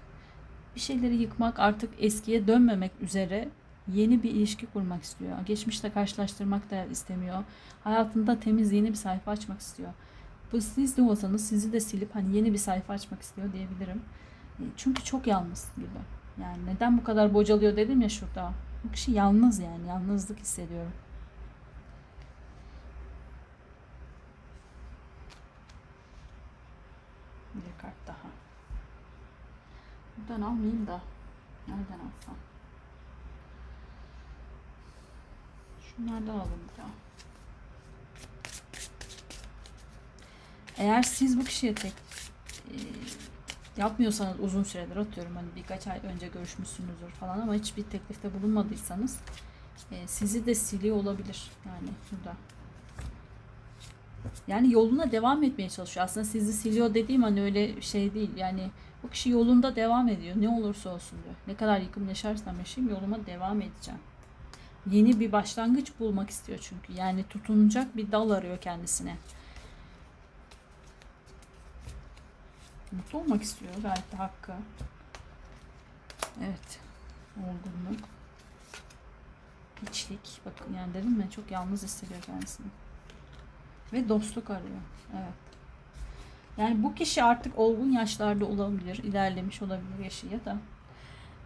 Bir 0.76 0.80
şeyleri 0.80 1.16
yıkmak, 1.16 1.60
artık 1.60 1.90
eskiye 2.00 2.48
dönmemek 2.48 2.92
üzere 3.02 3.50
yeni 3.88 4.24
bir 4.24 4.32
ilişki 4.32 4.66
kurmak 4.66 5.04
istiyor. 5.04 5.38
Geçmişte 5.46 5.92
karşılaştırmak 5.92 6.72
da 6.72 6.86
istemiyor. 6.86 7.44
Hayatında 7.84 8.40
temiz 8.40 8.72
yeni 8.72 8.90
bir 8.90 8.96
sayfa 8.96 9.32
açmak 9.32 9.60
istiyor. 9.60 9.90
Bu 10.52 10.62
siz 10.62 10.98
de 10.98 11.02
olsanız 11.02 11.48
sizi 11.48 11.74
de 11.74 11.80
silip 11.80 12.16
hani 12.16 12.38
yeni 12.38 12.54
bir 12.54 12.58
sayfa 12.58 12.94
açmak 12.94 13.22
istiyor 13.22 13.54
diyebilirim. 13.54 14.02
Çünkü 14.78 15.04
çok 15.04 15.28
yalnız 15.28 15.68
gibi. 15.76 15.88
Yani 16.42 16.66
neden 16.66 16.98
bu 16.98 17.04
kadar 17.04 17.34
bocalıyor 17.34 17.76
dedim 17.76 18.02
ya 18.02 18.10
şurada. 18.10 18.54
Bu 18.84 18.92
kişi 18.92 19.12
yalnız 19.12 19.60
yani. 19.60 19.88
Yalnızlık 19.88 20.40
hissediyorum. 20.40 20.92
Bir 27.56 27.82
kart 27.82 27.94
daha. 28.08 28.18
Buradan 30.30 30.42
almayayım 30.42 30.88
da. 30.88 31.02
Nereden 31.68 31.82
alsam? 31.82 32.36
Şunlardan 35.82 36.34
alalım 36.34 36.60
bir 36.72 36.82
daha. 36.82 36.90
Eğer 40.78 41.04
siz 41.04 41.40
bu 41.40 41.44
kişiye 41.44 41.76
tek 41.76 41.94
e, 42.72 42.78
yapmıyorsanız 43.78 44.40
uzun 44.40 44.64
süredir 44.64 44.96
atıyorum 44.96 45.36
hani 45.36 45.48
birkaç 45.56 45.88
ay 45.88 46.00
önce 46.04 46.28
görüşmüşsünüzdür 46.28 47.10
falan 47.10 47.40
ama 47.40 47.54
hiçbir 47.54 47.84
teklifte 47.84 48.34
bulunmadıysanız 48.34 49.20
e, 49.92 50.08
sizi 50.08 50.46
de 50.46 50.56
siliyor 50.56 50.96
olabilir 50.96 51.52
yani 51.66 51.90
burada. 52.12 52.36
Yani 54.48 54.74
yoluna 54.74 55.12
devam 55.12 55.44
etmeye 55.44 55.70
çalışıyor. 55.70 56.06
Aslında 56.06 56.26
sizi 56.26 56.54
siliyor 56.54 56.94
dediğim 56.94 57.24
hani 57.24 57.42
öyle 57.42 57.82
şey 57.82 58.14
değil. 58.14 58.30
Yani 58.38 58.72
bu 59.04 59.10
kişi 59.10 59.30
yolunda 59.30 59.76
devam 59.76 60.08
ediyor. 60.08 60.36
Ne 60.40 60.50
olursa 60.50 60.90
olsun 60.90 61.20
diyor. 61.24 61.36
Ne 61.48 61.56
kadar 61.56 61.80
yıkım 61.80 62.10
yaşarsam 62.10 62.60
yaşayayım 62.60 62.96
yoluma 62.96 63.26
devam 63.26 63.62
edeceğim. 63.62 64.00
Yeni 64.90 65.20
bir 65.20 65.32
başlangıç 65.32 65.92
bulmak 66.00 66.30
istiyor 66.30 66.60
çünkü. 66.62 66.94
Yani 66.94 67.24
tutunacak 67.24 67.98
bir 67.98 68.12
dal 68.12 68.30
arıyor 68.30 68.58
kendisine. 68.58 69.18
Mutlu 72.92 73.20
olmak 73.20 73.44
istiyor 73.44 73.74
gayet 73.82 74.12
de 74.12 74.18
hakkı. 74.18 74.54
Evet. 76.40 76.80
Olgunluk. 77.38 78.00
Hiçlik. 79.82 80.42
Bakın 80.46 80.74
yani 80.74 80.94
dedim 80.94 81.12
mi 81.12 81.28
çok 81.36 81.52
yalnız 81.52 81.84
hissediyor 81.84 82.22
kendisini. 82.22 82.68
Ve 83.94 84.10
dostluk 84.10 84.50
arıyor. 84.50 84.82
Evet. 85.14 85.51
Yani 86.58 86.84
bu 86.84 86.96
kişi 86.96 87.24
artık 87.24 87.60
olgun 87.60 87.92
yaşlarda 87.92 88.46
olabilir. 88.46 88.98
ilerlemiş 88.98 89.62
olabilir 89.62 90.04
yaşı 90.04 90.28
ya 90.28 90.46
da. 90.46 90.58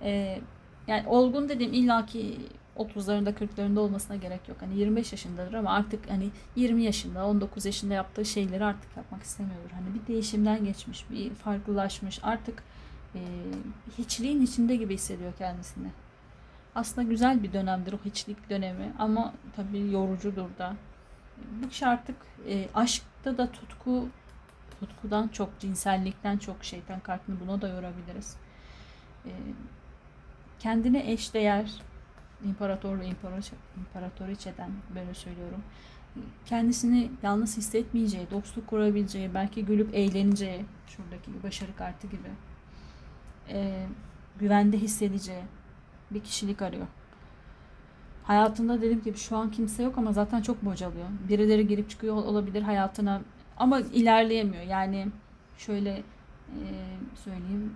Ee, 0.02 0.42
yani 0.88 1.08
olgun 1.08 1.50
dediğim 1.50 1.74
illaki 1.74 2.38
30'larında 2.78 3.34
40'larında 3.34 3.80
olmasına 3.80 4.18
gerek 4.18 4.50
yok. 4.50 4.58
Hani 4.62 4.78
25 4.78 5.12
yaşındadır 5.12 5.54
ama 5.54 5.72
artık 5.72 6.10
hani 6.10 6.30
20 6.56 6.84
yaşında 6.84 7.26
19 7.26 7.66
yaşında 7.66 7.94
yaptığı 7.94 8.26
şeyleri 8.26 8.66
artık 8.66 8.98
yapmak 8.98 9.24
istemiyordur. 9.24 9.72
Hani 9.72 9.86
bir 9.94 10.08
değişimden 10.08 10.66
geçmiş, 10.66 11.10
bir 11.10 11.36
farklılaşmış. 11.36 12.20
Artık 12.24 12.64
e, 13.16 13.20
hiçliğin 13.98 14.42
içinde 14.42 14.76
gibi 14.76 14.94
hissediyor 14.94 15.34
kendisini. 15.38 15.88
Aslında 16.76 17.10
güzel 17.10 17.44
bir 17.44 17.54
dönemdir 17.54 17.94
o 17.94 17.98
hiçlik 18.06 18.50
dönemi 18.50 18.94
ama 19.00 19.34
tabii 19.56 19.92
yorucudur 19.92 20.50
da. 20.60 20.76
Bu 21.64 21.70
kişi 21.70 21.88
artık 21.88 22.16
e, 22.50 22.68
aşkta 22.74 23.38
da 23.38 23.52
tutku 23.52 24.08
tutkudan 24.86 25.28
çok, 25.28 25.60
cinsellikten 25.60 26.38
çok 26.38 26.64
şeytan 26.64 27.00
kartını 27.00 27.40
buna 27.40 27.62
da 27.62 27.68
yorabiliriz. 27.68 28.38
E, 29.26 29.32
kendine 30.60 31.12
eşdeğer 31.12 31.72
imparator 32.46 33.00
ve 33.00 33.08
imparatoriçeden 33.78 34.72
böyle 34.96 35.14
söylüyorum. 35.14 35.64
Kendisini 36.46 37.12
yalnız 37.24 37.58
hissetmeyeceği, 37.58 38.28
dostluk 38.32 38.68
kurabileceği, 38.68 39.34
belki 39.34 39.66
gülüp 39.66 39.96
eğleneceği, 39.96 40.66
şuradaki 40.88 41.44
başarı 41.44 41.76
kartı 41.76 42.08
gibi 42.08 42.30
e, 43.50 43.86
güvende 44.40 44.78
hissedeceği 44.78 45.44
bir 46.12 46.20
kişilik 46.20 46.62
arıyor. 46.62 46.88
Hayatında 48.24 48.78
dediğim 48.78 49.04
gibi 49.04 49.18
şu 49.18 49.38
an 49.38 49.52
kimse 49.52 49.84
yok 49.84 49.98
ama 49.98 50.14
zaten 50.14 50.42
çok 50.42 50.66
bocalıyor. 50.66 51.08
Birileri 51.30 51.68
girip 51.68 51.90
çıkıyor 51.90 52.16
olabilir 52.16 52.62
hayatına 52.62 53.22
ama 53.58 53.80
ilerleyemiyor. 53.80 54.64
Yani 54.64 55.08
şöyle 55.58 55.92
e, 56.50 56.66
söyleyeyim 57.24 57.74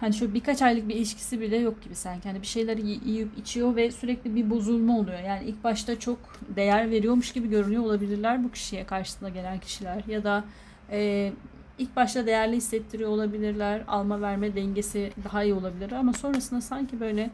Hani 0.00 0.14
şöyle 0.14 0.34
birkaç 0.34 0.62
aylık 0.62 0.88
bir 0.88 0.94
ilişkisi 0.94 1.40
bile 1.40 1.56
yok 1.56 1.82
gibi 1.82 1.94
sanki. 1.94 2.28
Hani 2.28 2.42
bir 2.42 2.46
şeyleri 2.46 2.86
yiyip 2.86 3.38
içiyor 3.38 3.76
ve 3.76 3.90
sürekli 3.90 4.34
bir 4.34 4.50
bozulma 4.50 4.98
oluyor. 4.98 5.18
Yani 5.18 5.44
ilk 5.44 5.64
başta 5.64 5.98
çok 5.98 6.18
değer 6.56 6.90
veriyormuş 6.90 7.32
gibi 7.32 7.50
görünüyor 7.50 7.82
olabilirler 7.84 8.44
bu 8.44 8.50
kişiye 8.50 8.86
karşısına 8.86 9.28
gelen 9.28 9.58
kişiler. 9.58 10.02
Ya 10.08 10.24
da 10.24 10.44
e, 10.90 11.32
ilk 11.78 11.96
başta 11.96 12.26
değerli 12.26 12.56
hissettiriyor 12.56 13.10
olabilirler. 13.10 13.82
Alma 13.88 14.20
verme 14.20 14.54
dengesi 14.54 15.12
daha 15.24 15.42
iyi 15.44 15.54
olabilir. 15.54 15.92
Ama 15.92 16.12
sonrasında 16.12 16.60
sanki 16.60 17.00
böyle 17.00 17.30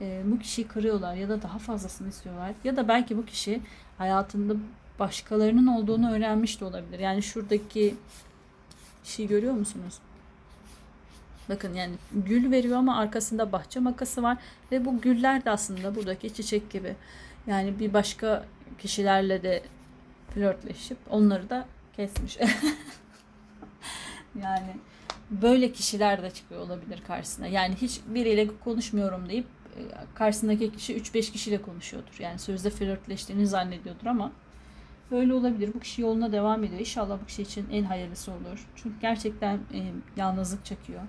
e, 0.00 0.22
bu 0.24 0.38
kişiyi 0.38 0.66
kırıyorlar 0.66 1.14
ya 1.14 1.28
da 1.28 1.42
daha 1.42 1.58
fazlasını 1.58 2.08
istiyorlar. 2.08 2.50
Ya 2.64 2.76
da 2.76 2.88
belki 2.88 3.16
bu 3.16 3.24
kişi 3.24 3.60
hayatında 3.98 4.54
başkalarının 4.98 5.66
olduğunu 5.66 6.12
öğrenmiş 6.12 6.60
de 6.60 6.64
olabilir. 6.64 6.98
Yani 6.98 7.22
şuradaki 7.22 7.94
şeyi 9.04 9.28
görüyor 9.28 9.54
musunuz? 9.54 9.94
Bakın 11.48 11.74
yani 11.74 11.94
gül 12.12 12.50
veriyor 12.50 12.78
ama 12.78 12.96
arkasında 12.96 13.52
bahçe 13.52 13.80
makası 13.80 14.22
var 14.22 14.38
ve 14.72 14.84
bu 14.84 15.00
güller 15.00 15.44
de 15.44 15.50
aslında 15.50 15.94
buradaki 15.94 16.34
çiçek 16.34 16.70
gibi. 16.70 16.96
Yani 17.46 17.78
bir 17.78 17.92
başka 17.92 18.44
kişilerle 18.78 19.42
de 19.42 19.62
flörtleşip 20.34 20.98
onları 21.10 21.50
da 21.50 21.66
kesmiş. 21.96 22.36
yani 24.42 24.76
böyle 25.30 25.72
kişiler 25.72 26.22
de 26.22 26.30
çıkıyor 26.30 26.60
olabilir 26.60 27.02
karşısına. 27.06 27.46
Yani 27.46 27.74
hiç 27.74 28.00
biriyle 28.06 28.48
konuşmuyorum 28.64 29.28
deyip 29.28 29.46
e, 29.76 29.80
karşısındaki 30.14 30.72
kişi 30.72 30.96
3-5 30.96 31.32
kişiyle 31.32 31.62
konuşuyordur. 31.62 32.14
Yani 32.18 32.38
sözde 32.38 32.70
flörtleştiğini 32.70 33.46
zannediyordur 33.46 34.06
ama 34.06 34.32
böyle 35.12 35.34
olabilir. 35.34 35.70
Bu 35.74 35.80
kişi 35.80 36.02
yoluna 36.02 36.32
devam 36.32 36.64
ediyor. 36.64 36.80
İnşallah 36.80 37.18
bu 37.22 37.26
kişi 37.26 37.42
için 37.42 37.66
en 37.72 37.84
hayırlısı 37.84 38.32
olur. 38.32 38.68
Çünkü 38.76 39.00
gerçekten 39.00 39.56
e, 39.56 39.92
yalnızlık 40.16 40.64
çekiyor. 40.64 41.02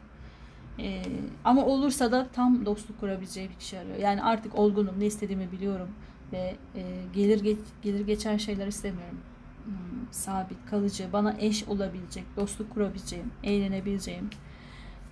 E, 0.80 1.02
ama 1.44 1.66
olursa 1.66 2.12
da 2.12 2.28
tam 2.34 2.66
dostluk 2.66 3.00
kurabileceği 3.00 3.50
bir 3.50 3.56
kişi 3.56 3.80
arıyor. 3.80 3.98
Yani 3.98 4.24
artık 4.24 4.60
olgunum, 4.60 4.96
ne 5.00 5.06
istediğimi 5.06 5.52
biliyorum 5.52 5.90
ve 6.32 6.56
e, 6.76 6.82
gelir 7.14 7.44
geç, 7.44 7.58
gelir 7.82 8.06
geçen 8.06 8.38
şeyler 8.38 8.68
istemiyorum. 8.68 9.20
Hmm, 9.66 9.74
sabit, 10.12 10.58
kalıcı, 10.70 11.14
bana 11.14 11.36
eş 11.40 11.64
olabilecek, 11.64 12.24
dostluk 12.38 12.74
kurabileceğim, 12.74 13.32
eğlenebileceğim, 13.44 14.30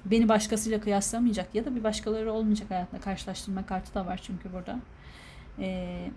beni 0.06 0.30
başkasıyla 0.30 0.82
kıyaslamayacak 0.82 1.56
ya 1.56 1.66
da 1.66 1.76
bir 1.76 1.84
başkaları 1.84 2.34
olmayacak 2.34 2.72
hayatında 2.72 3.02
karşılaştırma 3.02 3.66
kartı 3.66 3.94
da 3.94 4.06
var 4.06 4.20
çünkü 4.24 4.54
burada. 4.54 4.80
Ee, 5.60 6.12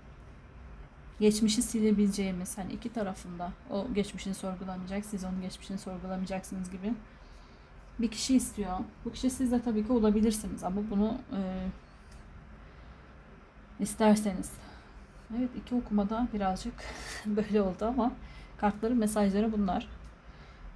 geçmişi 1.21 1.62
silebileceğimiz 1.62 2.59
hani 2.59 2.73
iki 2.73 2.93
tarafında 2.93 3.53
o 3.71 3.87
geçmişini 3.95 4.35
sorgulamayacak 4.35 5.05
siz 5.05 5.25
onun 5.25 5.43
geçmişini 5.43 5.79
sorgulamayacaksınız 5.79 6.71
gibi 6.71 6.95
bir 7.99 8.11
kişi 8.11 8.37
istiyor. 8.37 8.79
Bu 9.05 9.12
kişi 9.12 9.31
siz 9.31 9.53
de 9.53 9.62
tabii 9.62 9.87
ki 9.87 9.93
olabilirsiniz 9.93 10.65
ama 10.65 10.81
bunu 10.91 11.19
e, 11.33 11.41
isterseniz. 13.81 14.51
Evet 15.39 15.51
iki 15.57 15.75
okumada 15.75 16.29
birazcık 16.35 16.75
böyle 17.27 17.62
oldu 17.62 17.85
ama 17.87 18.12
kartların 18.57 18.99
mesajları 18.99 19.53
bunlar. 19.53 19.89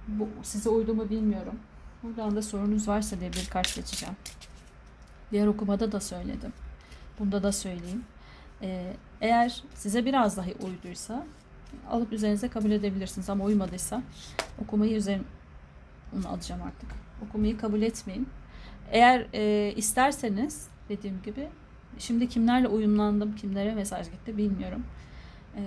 Bu 0.07 0.27
size 0.43 0.69
uydu 0.69 0.93
mu 0.93 1.09
bilmiyorum. 1.09 1.59
Buradan 2.03 2.35
da 2.35 2.41
sorunuz 2.41 2.87
varsa 2.87 3.19
diye 3.19 3.33
bir 3.33 3.49
kart 3.49 3.67
seçeceğim. 3.67 4.15
Diğer 5.31 5.47
okumada 5.47 5.91
da 5.91 5.99
söyledim. 5.99 6.53
Bunda 7.19 7.43
da 7.43 7.51
söyleyeyim. 7.51 8.03
Ee, 8.61 8.93
eğer 9.21 9.63
size 9.73 10.05
biraz 10.05 10.37
dahi 10.37 10.55
uyduysa 10.65 11.25
alıp 11.89 12.13
üzerinize 12.13 12.47
kabul 12.47 12.71
edebilirsiniz 12.71 13.29
ama 13.29 13.43
uymadıysa 13.43 14.01
okumayı 14.63 14.95
üzerine 14.95 15.23
onu 16.17 16.29
alacağım 16.29 16.61
artık. 16.61 16.89
Okumayı 17.27 17.57
kabul 17.57 17.81
etmeyin. 17.81 18.27
Eğer 18.91 19.27
e, 19.33 19.73
isterseniz 19.75 20.67
dediğim 20.89 21.21
gibi 21.25 21.47
şimdi 21.97 22.29
kimlerle 22.29 22.67
uyumlandım, 22.67 23.35
kimlere 23.35 23.75
mesaj 23.75 24.11
gitti 24.11 24.37
bilmiyorum. 24.37 24.83
E, 25.55 25.61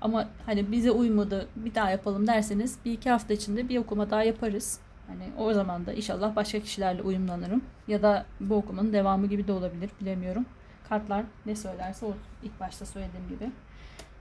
ama 0.00 0.28
hani 0.46 0.72
bize 0.72 0.90
uymadı 0.90 1.48
bir 1.56 1.74
daha 1.74 1.90
yapalım 1.90 2.26
derseniz 2.26 2.78
bir 2.84 2.92
iki 2.92 3.10
hafta 3.10 3.34
içinde 3.34 3.68
bir 3.68 3.78
okuma 3.78 4.10
daha 4.10 4.22
yaparız. 4.22 4.80
Hani 5.06 5.24
o 5.38 5.52
zaman 5.52 5.86
da 5.86 5.92
inşallah 5.92 6.36
başka 6.36 6.60
kişilerle 6.60 7.02
uyumlanırım. 7.02 7.62
Ya 7.88 8.02
da 8.02 8.26
bu 8.40 8.54
okumanın 8.54 8.92
devamı 8.92 9.26
gibi 9.26 9.46
de 9.48 9.52
olabilir 9.52 9.90
bilemiyorum. 10.00 10.46
Kartlar 10.88 11.24
ne 11.46 11.56
söylerse 11.56 12.06
o 12.06 12.14
ilk 12.42 12.60
başta 12.60 12.86
söylediğim 12.86 13.28
gibi. 13.28 13.50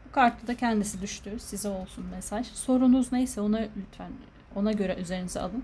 Bu 0.08 0.12
kartta 0.12 0.48
da 0.48 0.58
kendisi 0.58 1.02
düştü. 1.02 1.40
Size 1.40 1.70
olsun 1.70 2.06
mesaj. 2.06 2.48
Sorunuz 2.48 3.12
neyse 3.12 3.42
ona 3.42 3.58
lütfen 3.58 4.12
ona 4.56 4.72
göre 4.72 4.96
üzerinize 5.02 5.40
alın. 5.40 5.64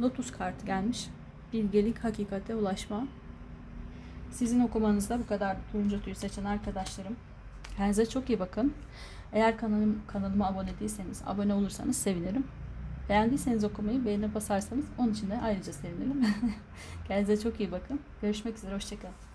Lotus 0.00 0.32
kartı 0.32 0.66
gelmiş. 0.66 1.08
Bilgelik, 1.52 2.04
hakikate 2.04 2.54
ulaşma. 2.54 3.06
Sizin 4.30 4.60
okumanızda 4.60 5.18
bu 5.18 5.26
kadar 5.26 5.56
turuncu 5.72 6.02
tüyü 6.02 6.14
seçen 6.14 6.44
arkadaşlarım. 6.44 7.16
Kendinize 7.76 8.06
çok 8.06 8.30
iyi 8.30 8.40
bakın. 8.40 8.74
Eğer 9.32 9.56
kanalım, 9.56 10.02
kanalıma 10.06 10.46
abone 10.46 10.78
değilseniz, 10.80 11.22
abone 11.26 11.54
olursanız 11.54 11.96
sevinirim. 11.96 12.46
Beğendiyseniz 13.08 13.64
okumayı, 13.64 14.04
beğene 14.04 14.34
basarsanız 14.34 14.84
onun 14.98 15.12
için 15.12 15.30
de 15.30 15.40
ayrıca 15.42 15.72
sevinirim. 15.72 16.26
Kendinize 17.08 17.42
çok 17.42 17.60
iyi 17.60 17.72
bakın. 17.72 18.00
Görüşmek 18.22 18.56
üzere, 18.56 18.74
hoşçakalın. 18.74 19.27